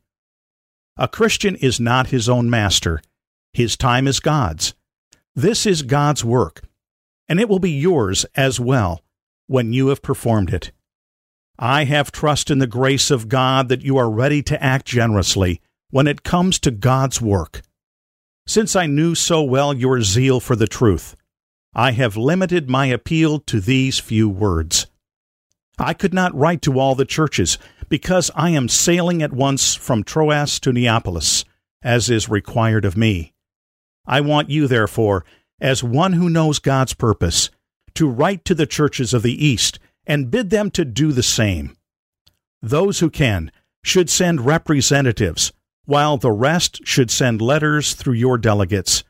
[0.96, 3.02] A Christian is not his own master,
[3.52, 4.74] his time is God's.
[5.34, 6.62] This is God's work,
[7.28, 9.02] and it will be yours as well
[9.46, 10.72] when you have performed it.
[11.58, 15.60] I have trust in the grace of God that you are ready to act generously
[15.90, 17.62] when it comes to God's work.
[18.46, 21.16] Since I knew so well your zeal for the truth,
[21.74, 24.86] I have limited my appeal to these few words.
[25.78, 27.58] I could not write to all the churches
[27.88, 31.44] because I am sailing at once from Troas to Neapolis,
[31.82, 33.32] as is required of me.
[34.06, 35.24] I want you, therefore,
[35.60, 37.50] as one who knows God's purpose,
[37.94, 41.76] to write to the churches of the East and bid them to do the same.
[42.60, 43.50] Those who can
[43.82, 45.52] should send representatives,
[45.84, 49.04] while the rest should send letters through your delegates.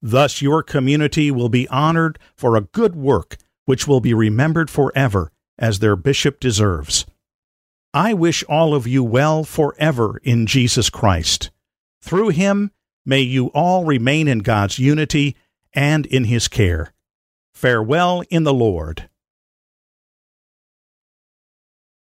[0.00, 5.30] Thus your community will be honored for a good work which will be remembered forever
[5.58, 7.06] as their bishop deserves.
[7.94, 11.50] I wish all of you well forever in Jesus Christ.
[12.00, 12.72] Through him,
[13.04, 15.36] may you all remain in God's unity
[15.72, 16.92] and in his care.
[17.52, 19.08] Farewell in the Lord.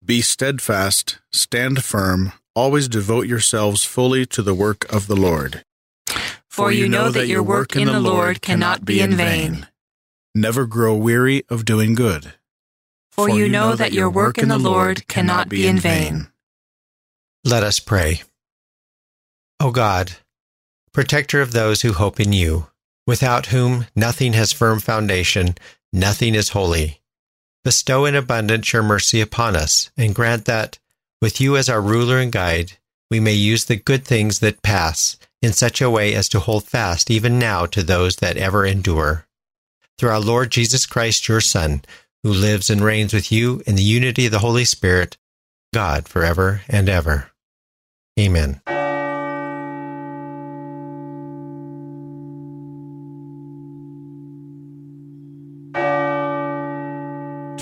[0.04, 5.64] Be steadfast, stand firm, always devote yourselves fully to the work of the Lord.
[6.48, 9.68] For you know that your work in the Lord cannot be in vain.
[10.34, 12.34] Never grow weary of doing good.
[13.12, 16.28] For you know that your work in the Lord cannot be in vain.
[17.44, 18.22] Let us pray.
[19.59, 20.12] O God,
[20.92, 22.66] protector of those who hope in you,
[23.07, 25.55] without whom nothing has firm foundation,
[25.92, 27.01] nothing is holy.
[27.64, 30.78] Bestow in abundance your mercy upon us, and grant that,
[31.20, 32.72] with you as our ruler and guide,
[33.10, 36.64] we may use the good things that pass in such a way as to hold
[36.64, 39.26] fast even now to those that ever endure.
[39.98, 41.82] Through our Lord Jesus Christ, your Son,
[42.22, 45.16] who lives and reigns with you in the unity of the Holy Spirit,
[45.74, 47.30] God forever and ever.
[48.18, 48.60] Amen.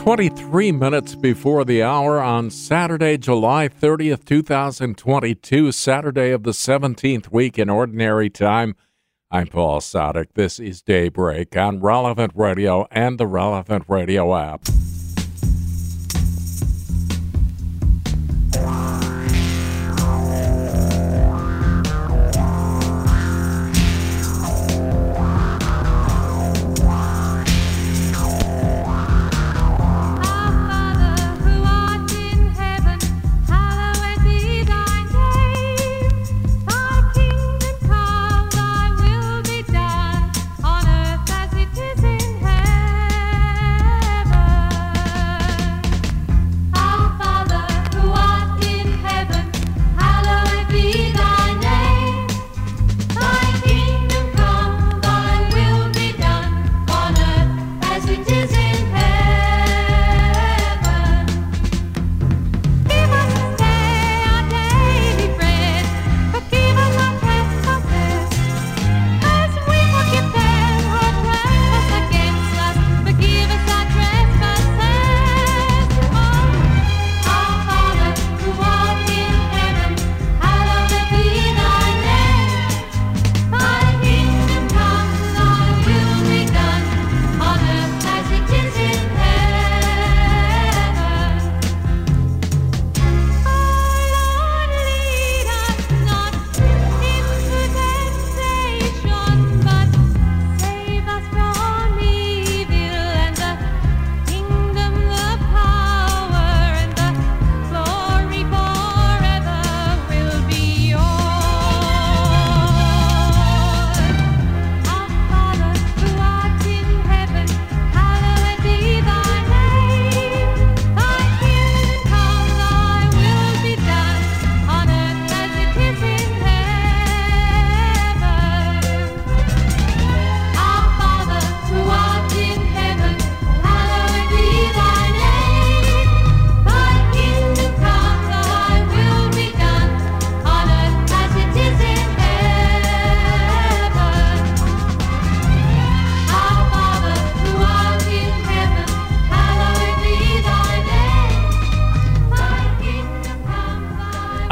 [0.09, 7.59] 23 minutes before the hour on Saturday, July 30th, 2022, Saturday of the 17th week
[7.59, 8.75] in Ordinary Time.
[9.31, 10.29] I'm Paul Sadek.
[10.33, 14.65] This is Daybreak on Relevant Radio and the Relevant Radio app.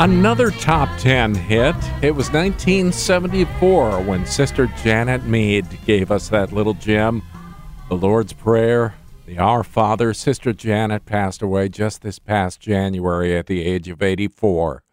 [0.07, 1.75] Another top 10 hit.
[2.01, 7.25] It was 1974 when Sister Janet Mead gave us that little gem.
[7.89, 8.95] The Lord's Prayer,
[9.27, 10.15] the Our Father.
[10.15, 14.85] Sister Janet passed away just this past January at the age of 84.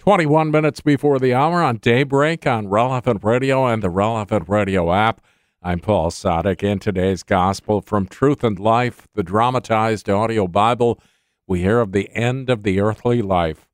[0.00, 5.20] 21 minutes before the hour on Daybreak on Relevant Radio and the Relevant Radio app.
[5.62, 6.64] I'm Paul Sadek.
[6.64, 11.00] In today's Gospel from Truth and Life, the dramatized audio Bible,
[11.46, 13.67] we hear of the end of the earthly life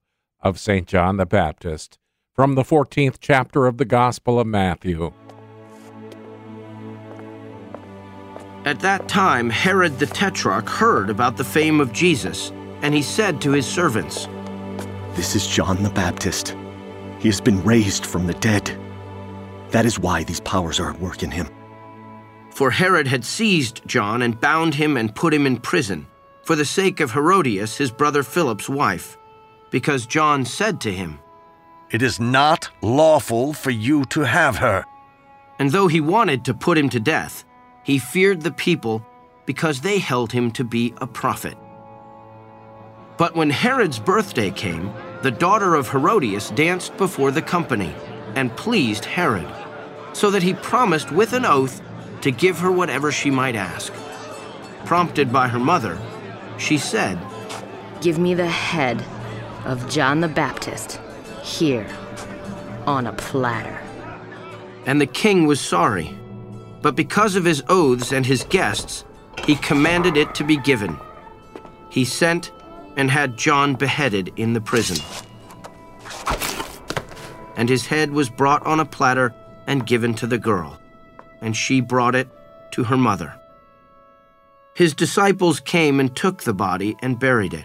[0.45, 0.87] of St.
[0.87, 1.99] John the Baptist
[2.35, 5.13] from the 14th chapter of the Gospel of Matthew.
[8.67, 13.41] At that time, Herod the Tetrarch heard about the fame of Jesus, and he said
[13.41, 14.29] to his servants,
[15.15, 16.55] This is John the Baptist.
[17.19, 18.79] He has been raised from the dead.
[19.71, 21.49] That is why these powers are at work in him.
[22.51, 26.07] For Herod had seized John and bound him and put him in prison,
[26.43, 29.17] for the sake of Herodias, his brother Philip's wife
[29.75, 31.19] because John said to him,
[31.91, 34.85] It is not lawful for you to have her.
[35.59, 37.45] And though he wanted to put him to death,
[37.83, 39.05] he feared the people
[39.47, 41.59] because they held him to be a prophet.
[43.17, 47.93] But when Herod's birthday came, the daughter of Herodias danced before the company
[48.37, 49.53] and pleased Herod,
[50.13, 51.83] so that he promised with an oath
[52.21, 53.93] to give her whatever she might ask.
[54.85, 55.99] Prompted by her mother,
[56.59, 57.19] she said,
[58.01, 59.05] Give me the head
[59.65, 61.01] of John the Baptist
[61.43, 61.87] here
[62.87, 63.81] on a platter.
[64.87, 66.17] And the king was sorry,
[66.83, 69.05] but because of his oaths and his guests,
[69.45, 70.99] he commanded it to be given.
[71.89, 72.53] He sent
[72.97, 75.03] and had John beheaded in the prison.
[77.57, 79.35] And his head was brought on a platter
[79.67, 80.79] and given to the girl,
[81.41, 82.29] and she brought it
[82.73, 83.35] to her mother.
[84.75, 87.65] His disciples came and took the body and buried it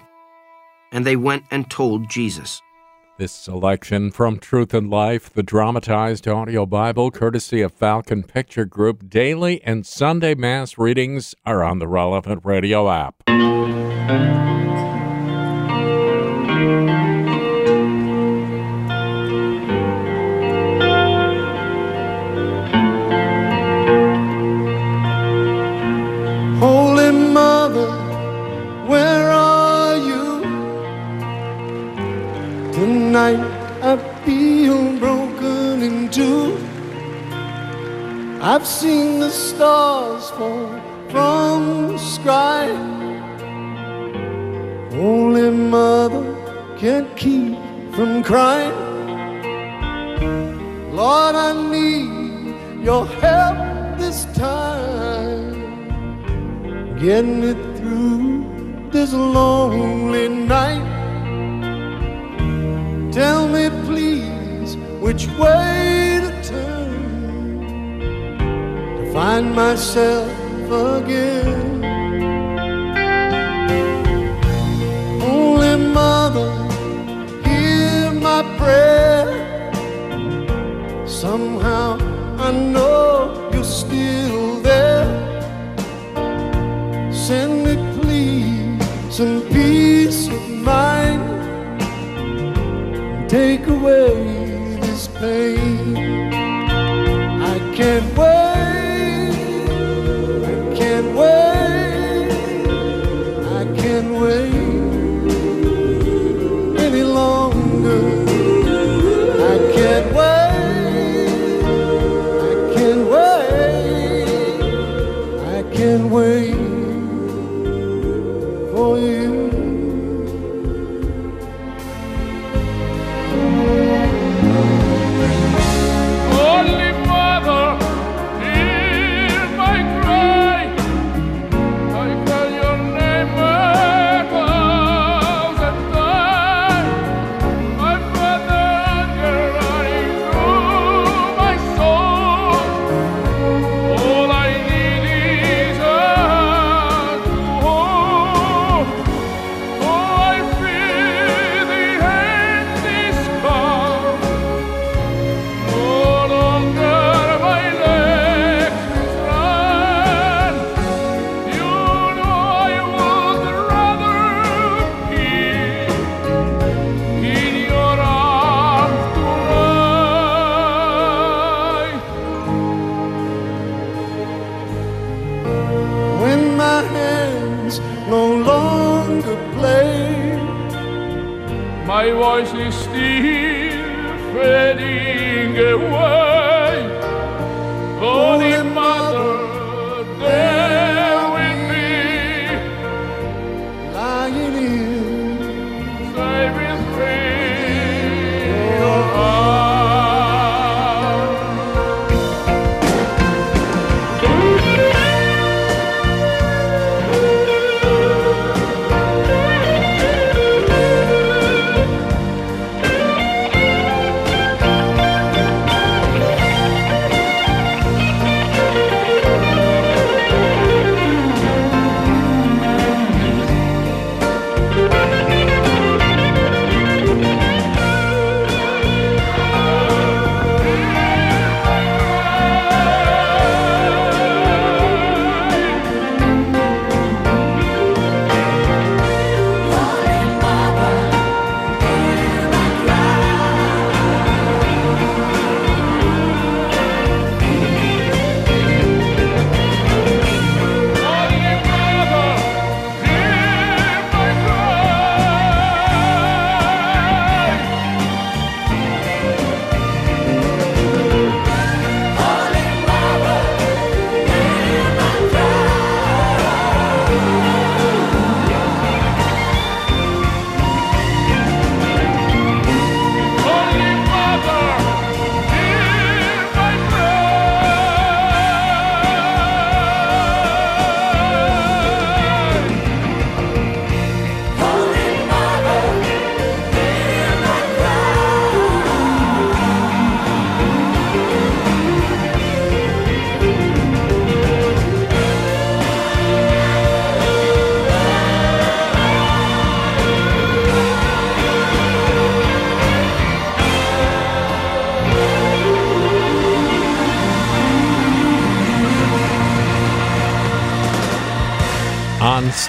[0.91, 2.61] and they went and told Jesus.
[3.17, 9.09] This selection from Truth and Life, the dramatized audio Bible, courtesy of Falcon Picture Group,
[9.09, 14.48] daily and Sunday Mass readings are on the relevant radio app.
[38.59, 42.67] I've seen the stars fall from the sky.
[44.91, 46.25] Only mother
[46.77, 47.57] can't keep
[47.95, 48.75] from crying.
[50.91, 55.55] Lord, I need your help this time.
[56.99, 60.83] Get me through this lonely night.
[63.13, 66.68] Tell me, please, which way to turn
[69.19, 70.31] find myself
[70.95, 71.83] again.
[75.21, 76.51] Only mother,
[77.45, 79.27] hear my prayer.
[81.05, 81.97] Somehow
[82.47, 85.11] I know you're still there.
[87.11, 88.81] Send me, please,
[89.17, 91.23] some peace of mind.
[93.29, 94.13] Take away
[94.85, 95.97] this pain.
[97.51, 98.38] I can't wait.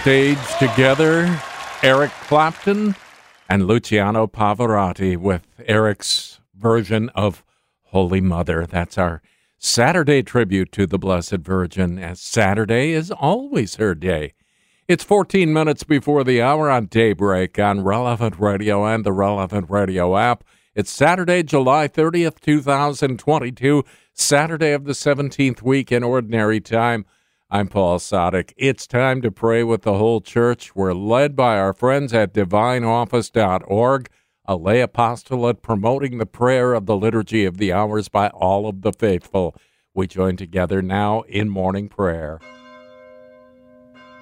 [0.01, 1.39] Stage together,
[1.83, 2.97] Eric Clapton
[3.51, 7.45] and Luciano Pavarotti with Eric's version of
[7.83, 8.65] Holy Mother.
[8.65, 9.21] That's our
[9.59, 14.33] Saturday tribute to the Blessed Virgin, as Saturday is always her day.
[14.89, 20.17] It's 14 minutes before the hour on Daybreak on Relevant Radio and the Relevant Radio
[20.17, 20.45] app.
[20.75, 23.85] It's Saturday, July 30th, 2022,
[24.15, 27.05] Saturday of the 17th week in Ordinary Time.
[27.53, 28.53] I'm Paul Sadek.
[28.57, 30.77] It's time to pray with the whole church.
[30.77, 34.09] We're led by our friends at divineoffice.org,
[34.45, 38.83] a lay apostolate promoting the prayer of the Liturgy of the Hours by all of
[38.83, 39.57] the faithful.
[39.95, 42.39] We join together now in morning prayer.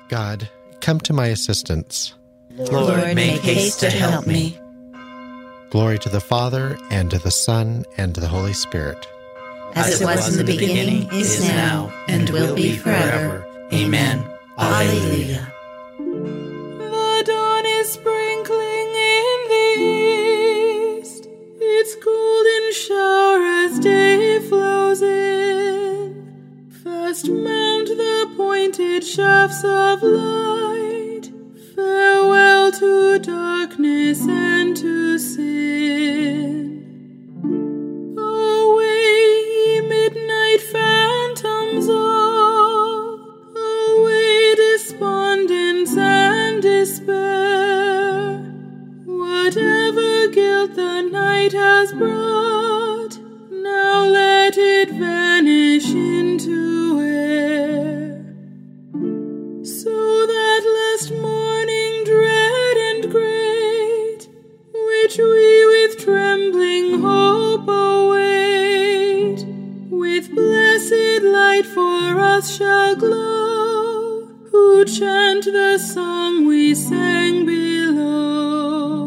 [0.09, 0.49] God,
[0.81, 2.15] come to my assistance.
[2.53, 4.59] Lord, make haste to help me.
[5.69, 9.07] Glory to the Father, and to the Son, and to the Holy Spirit.
[9.75, 13.47] As it was in the beginning, is now, and will be forever.
[13.73, 14.25] Amen.
[14.59, 15.53] Alleluia.
[15.99, 19.69] The dawn is sprinkling in the
[21.01, 21.29] east,
[21.61, 25.39] its golden shower as day flows in.
[27.27, 31.31] Mount the pointed shafts of light.
[31.75, 36.78] Farewell to darkness and to sin.
[40.73, 43.19] Phantoms all,
[43.57, 48.39] away despondence and despair.
[49.07, 53.19] Whatever guilt the night has brought,
[53.51, 56.78] now let it vanish into
[71.59, 79.05] light for us shall glow, who chant the song we sang below.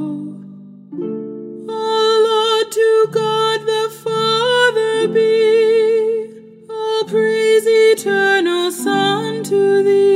[1.69, 10.10] All Lord to God the Father be, all praise eternal Son to thee,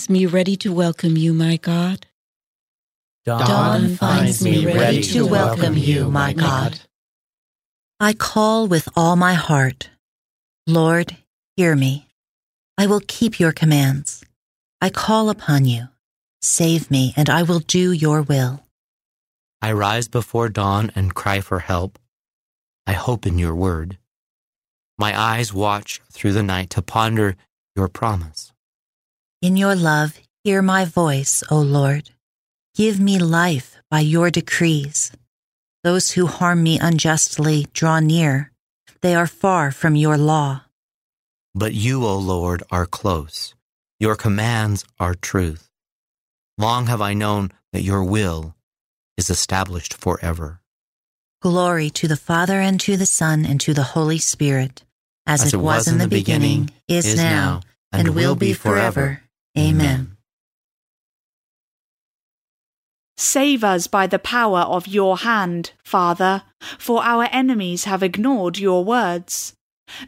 [0.00, 2.06] finds me ready to welcome you, my God.
[3.26, 6.80] Dawn finds me ready to welcome you, my God.
[8.00, 9.90] I call with all my heart.
[10.66, 11.18] Lord,
[11.54, 12.08] hear me.
[12.78, 14.24] I will keep your commands.
[14.80, 15.88] I call upon you.
[16.40, 18.64] Save me, and I will do your will.
[19.60, 21.98] I rise before dawn and cry for help.
[22.86, 23.98] I hope in your word.
[24.98, 27.36] My eyes watch through the night to ponder
[27.76, 28.50] your promise.
[29.42, 32.10] In your love, hear my voice, O Lord.
[32.74, 35.12] Give me life by your decrees.
[35.82, 38.52] Those who harm me unjustly draw near.
[39.00, 40.64] They are far from your law.
[41.54, 43.54] But you, O Lord, are close.
[43.98, 45.70] Your commands are truth.
[46.58, 48.54] Long have I known that your will
[49.16, 50.60] is established forever.
[51.40, 54.84] Glory to the Father and to the Son and to the Holy Spirit,
[55.26, 59.22] as, it, was, in the beginning, is, now, and, will be forever.
[59.58, 60.16] Amen.
[63.16, 66.42] Save us by the power of your hand, Father,
[66.78, 69.54] for our enemies have ignored your words.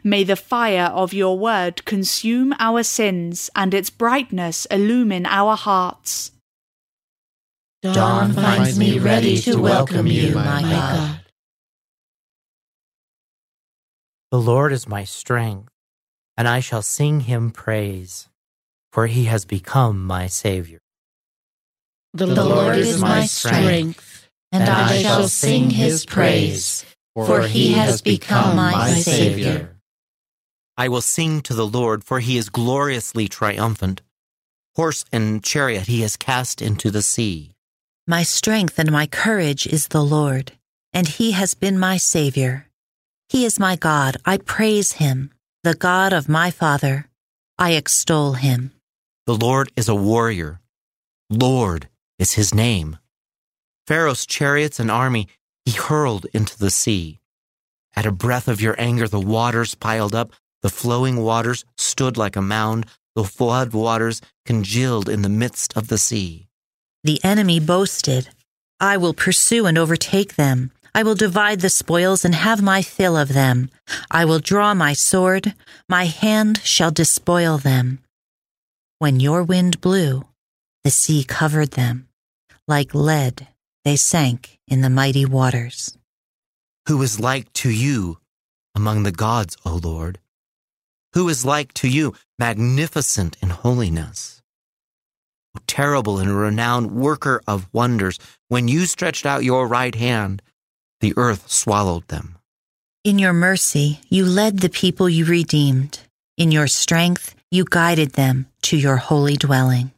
[0.03, 6.31] May the fire of your word consume our sins and its brightness illumine our hearts.
[7.81, 11.19] Dawn finds me ready to welcome you, my God.
[14.31, 15.69] The Lord is my strength,
[16.35, 18.29] and I shall sing him praise,
[18.93, 20.77] for he has become my Savior.
[22.13, 26.85] The Lord is my strength, and I shall sing his praise,
[27.15, 29.77] for he has become my Savior.
[30.77, 34.03] I will sing to the Lord, for he is gloriously triumphant.
[34.75, 37.55] Horse and chariot he has cast into the sea.
[38.05, 40.51] My strength and my courage is the Lord,
[40.93, 42.67] and he has been my Savior.
[43.27, 44.17] He is my God.
[44.23, 45.31] I praise him,
[45.63, 47.09] the God of my Father.
[47.57, 48.71] I extol him.
[49.25, 50.59] The Lord is a warrior.
[51.29, 51.87] Lord
[52.19, 52.97] is his name.
[53.87, 55.29] Pharaoh's chariots and army
[55.65, 57.21] he hurled into the sea.
[57.95, 62.35] At a breath of your anger, the waters piled up, the flowing waters stood like
[62.35, 66.49] a mound, the flood waters congealed in the midst of the sea.
[67.05, 68.27] The enemy boasted,
[68.81, 70.71] I will pursue and overtake them.
[70.93, 73.69] I will divide the spoils and have my fill of them.
[74.11, 75.53] I will draw my sword.
[75.87, 77.99] My hand shall despoil them.
[79.03, 80.23] When your wind blew,
[80.85, 82.07] the sea covered them.
[82.69, 83.49] Like lead,
[83.83, 85.97] they sank in the mighty waters.
[86.87, 88.19] Who is like to you
[88.73, 90.19] among the gods, O Lord?
[91.15, 94.41] Who is like to you, magnificent in holiness?
[95.53, 100.41] O terrible and renowned worker of wonders, when you stretched out your right hand,
[101.01, 102.37] the earth swallowed them.
[103.03, 105.99] In your mercy, you led the people you redeemed.
[106.37, 109.91] In your strength, you guided them to your holy dwelling.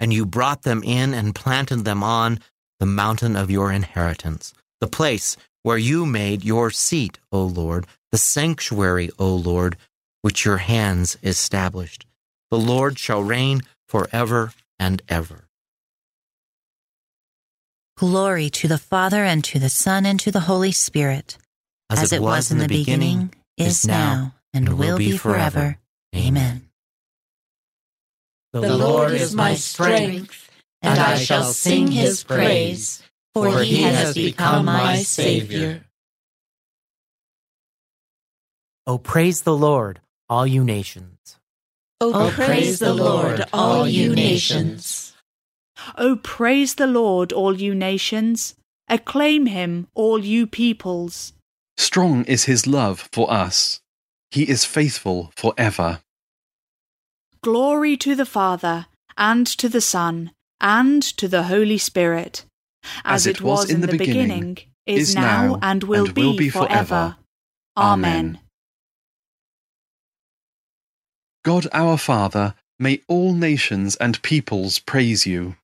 [0.00, 2.40] And you brought them in and planted them on
[2.80, 8.18] the mountain of your inheritance, the place where you made your seat, O Lord, the
[8.18, 9.76] sanctuary, O Lord,
[10.22, 12.06] which your hands established.
[12.50, 15.44] The Lord shall reign forever and ever.
[17.96, 21.38] Glory to the Father, and to the Son, and to the Holy Spirit,
[21.88, 25.78] as, as it, was, in the beginning, is now, and, and will be forever.
[26.14, 26.65] Amen.
[28.62, 30.50] The Lord is my strength,
[30.82, 33.02] and I shall sing his praise,
[33.34, 35.84] for he has become my Savior.
[38.86, 41.36] Oh, praise the Lord, all you nations.
[42.00, 45.14] Oh, praise the Lord, all you nations.
[45.98, 48.54] Oh, praise the Lord, all you nations.
[48.88, 51.32] Acclaim him, all you peoples.
[51.76, 53.80] Strong is his love for us.
[54.30, 56.00] He is faithful forever.
[57.46, 58.86] Glory to the Father,
[59.16, 62.44] and to the Son, and to the Holy Spirit,
[63.04, 66.36] as, as it, was, in the beginning, beginning is now, and will, and be, will
[66.36, 66.74] be forever.
[66.74, 67.16] forever.
[67.76, 68.40] Amen.
[71.44, 75.54] God our Father, may all nations and peoples praise you.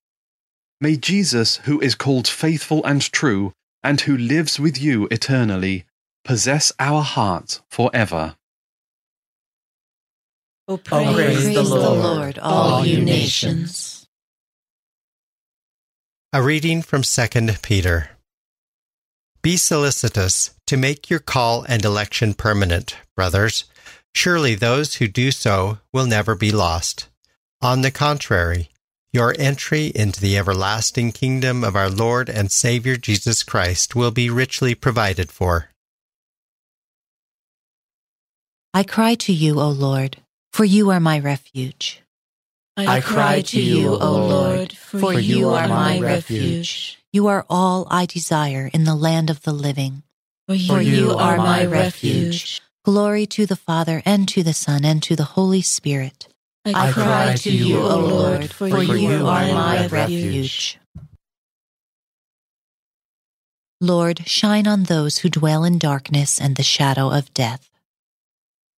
[0.80, 5.85] May Jesus, who is called faithful and true, and who lives with you eternally,
[6.24, 8.37] possess our hearts forever.
[10.69, 14.07] Oh, praise, oh, praise the, Lord, the Lord, all you nations.
[16.33, 17.27] A reading from 2
[17.63, 18.11] Peter.
[19.43, 23.65] Be solicitous to make your call and election permanent, brothers.
[24.15, 27.09] Surely those who do so will never be lost.
[27.61, 28.71] On the contrary,
[29.13, 34.31] your entry into the everlasting kingdom of our Lord and Savior Jesus Christ will be
[34.31, 35.71] richly provided for.
[38.73, 40.22] I cry to you, O Lord,
[40.53, 42.03] for you are my refuge.
[42.76, 46.98] I cry to you, O Lord, for you are my refuge.
[47.12, 50.03] You are all I desire in the land of the living.
[50.66, 52.61] For you are my refuge.
[52.84, 56.28] Glory to the Father, and to the Son, and to the Holy Spirit.
[56.64, 60.78] I cry to you, O Lord, for you are my refuge.
[63.80, 67.72] Lord, shine on those who dwell in darkness and the shadow of death.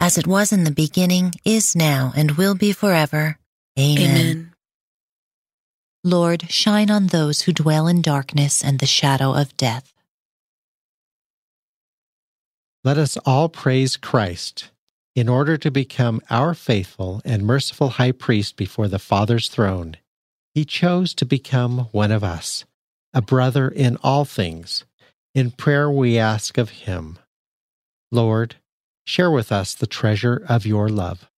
[0.00, 3.38] As it was in the beginning, is now, and will be forever.
[3.78, 4.08] Amen.
[4.08, 4.52] Amen.
[6.02, 9.94] Lord, shine on those who dwell in darkness and the shadow of death
[12.84, 14.70] let us all praise Christ
[15.16, 19.96] in order to become our faithful and merciful high priest before the Father's throne.
[20.54, 22.66] He chose to become one of us,
[23.14, 24.84] a brother in all things.
[25.34, 27.18] In prayer, we ask of him,
[28.12, 28.56] Lord,
[29.04, 31.28] share with us the treasure of your love.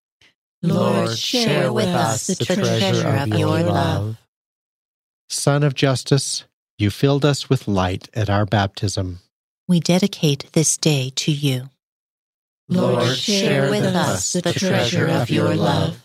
[0.62, 4.18] Lord, share with us the treasure of your love.
[5.28, 6.44] Son of justice,
[6.78, 9.20] you filled us with light at our baptism
[9.68, 11.70] we dedicate this day to you.
[12.68, 16.02] Lord, share with us the treasure of your love.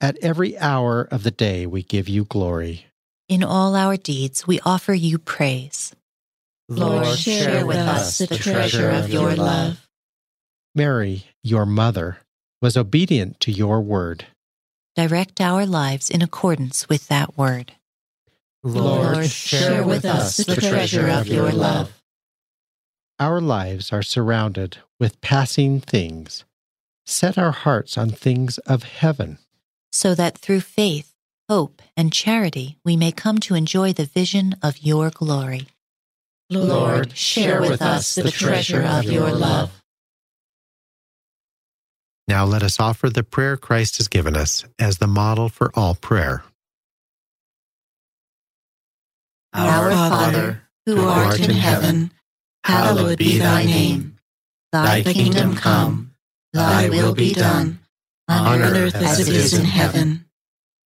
[0.00, 2.86] At every hour of the day, we give you glory.
[3.28, 5.94] In all our deeds, we offer you praise.
[6.68, 9.83] Lord, share with us the treasure of your love.
[10.74, 12.18] Mary, your mother,
[12.60, 14.26] was obedient to your word.
[14.96, 17.72] Direct our lives in accordance with that word.
[18.64, 22.02] Lord, share with us the treasure of your love.
[23.20, 26.44] Our lives are surrounded with passing things.
[27.06, 29.38] Set our hearts on things of heaven.
[29.92, 31.12] So that through faith,
[31.48, 35.68] hope, and charity we may come to enjoy the vision of your glory.
[36.50, 39.83] Lord, share with us the treasure of your love.
[42.26, 45.94] Now let us offer the prayer Christ has given us as the model for all
[45.94, 46.42] prayer.
[49.52, 52.12] Our Father, who art in heaven,
[52.64, 54.16] hallowed be thy name.
[54.72, 56.14] Thy kingdom come,
[56.52, 57.78] thy will be done,
[58.26, 60.24] on earth as it is in heaven.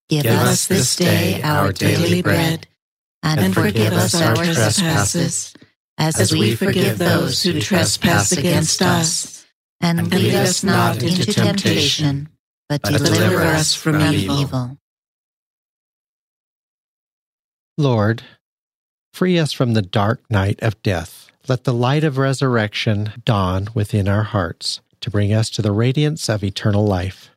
[0.09, 2.67] Give us this day our daily bread,
[3.23, 5.55] and forgive us our trespasses,
[5.97, 9.38] as we forgive those who trespass against us.
[9.81, 12.29] And lead us not into temptation,
[12.69, 14.77] but deliver us from evil.
[17.77, 18.23] Lord,
[19.15, 21.31] free us from the dark night of death.
[21.49, 26.29] Let the light of resurrection dawn within our hearts to bring us to the radiance
[26.29, 27.31] of eternal life.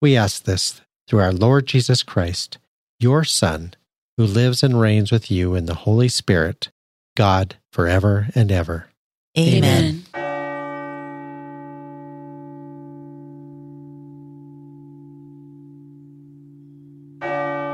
[0.00, 2.58] We ask this through our Lord Jesus Christ,
[2.98, 3.74] your Son,
[4.16, 6.70] who lives and reigns with you in the Holy Spirit,
[7.16, 8.88] God, forever and ever.
[9.38, 10.04] Amen.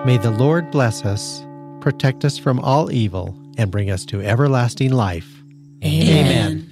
[0.04, 1.46] May the Lord bless us,
[1.80, 5.42] protect us from all evil, and bring us to everlasting life.
[5.82, 6.70] Amen.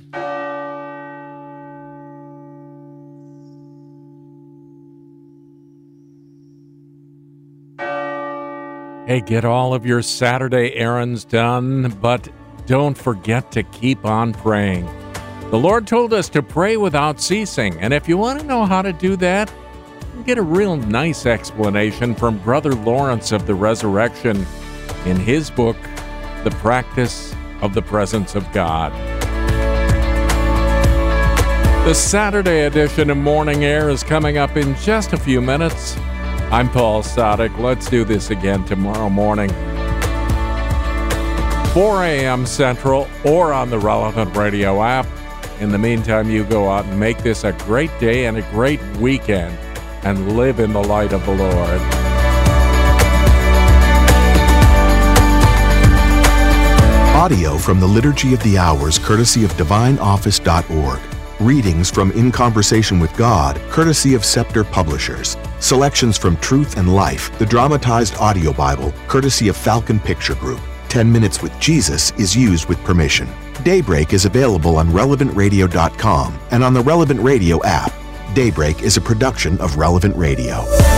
[9.07, 12.29] Hey, get all of your Saturday errands done, but
[12.67, 14.85] don't forget to keep on praying.
[15.51, 18.83] The Lord told us to pray without ceasing, and if you want to know how
[18.83, 19.51] to do that,
[20.25, 24.47] get a real nice explanation from Brother Lawrence of the Resurrection
[25.05, 25.77] in his book,
[26.45, 28.93] The Practice of the Presence of God.
[31.87, 35.97] The Saturday edition of Morning Air is coming up in just a few minutes.
[36.53, 37.59] I'm Paul Sadek.
[37.59, 39.49] Let's do this again tomorrow morning.
[41.73, 42.47] 4 a.m.
[42.47, 45.07] Central or on the relevant radio app.
[45.61, 48.81] In the meantime, you go out and make this a great day and a great
[48.99, 49.59] weekend
[50.05, 51.81] and live in the light of the Lord.
[57.15, 61.01] Audio from the Liturgy of the Hours, courtesy of DivineOffice.org.
[61.41, 65.37] Readings from In Conversation with God, courtesy of Scepter Publishers.
[65.61, 70.61] Selections from Truth and Life, the dramatized audio Bible, courtesy of Falcon Picture Group.
[70.89, 73.29] 10 Minutes with Jesus is used with permission.
[73.63, 77.93] Daybreak is available on relevantradio.com and on the Relevant Radio app.
[78.35, 80.92] Daybreak is a production of Relevant Radio.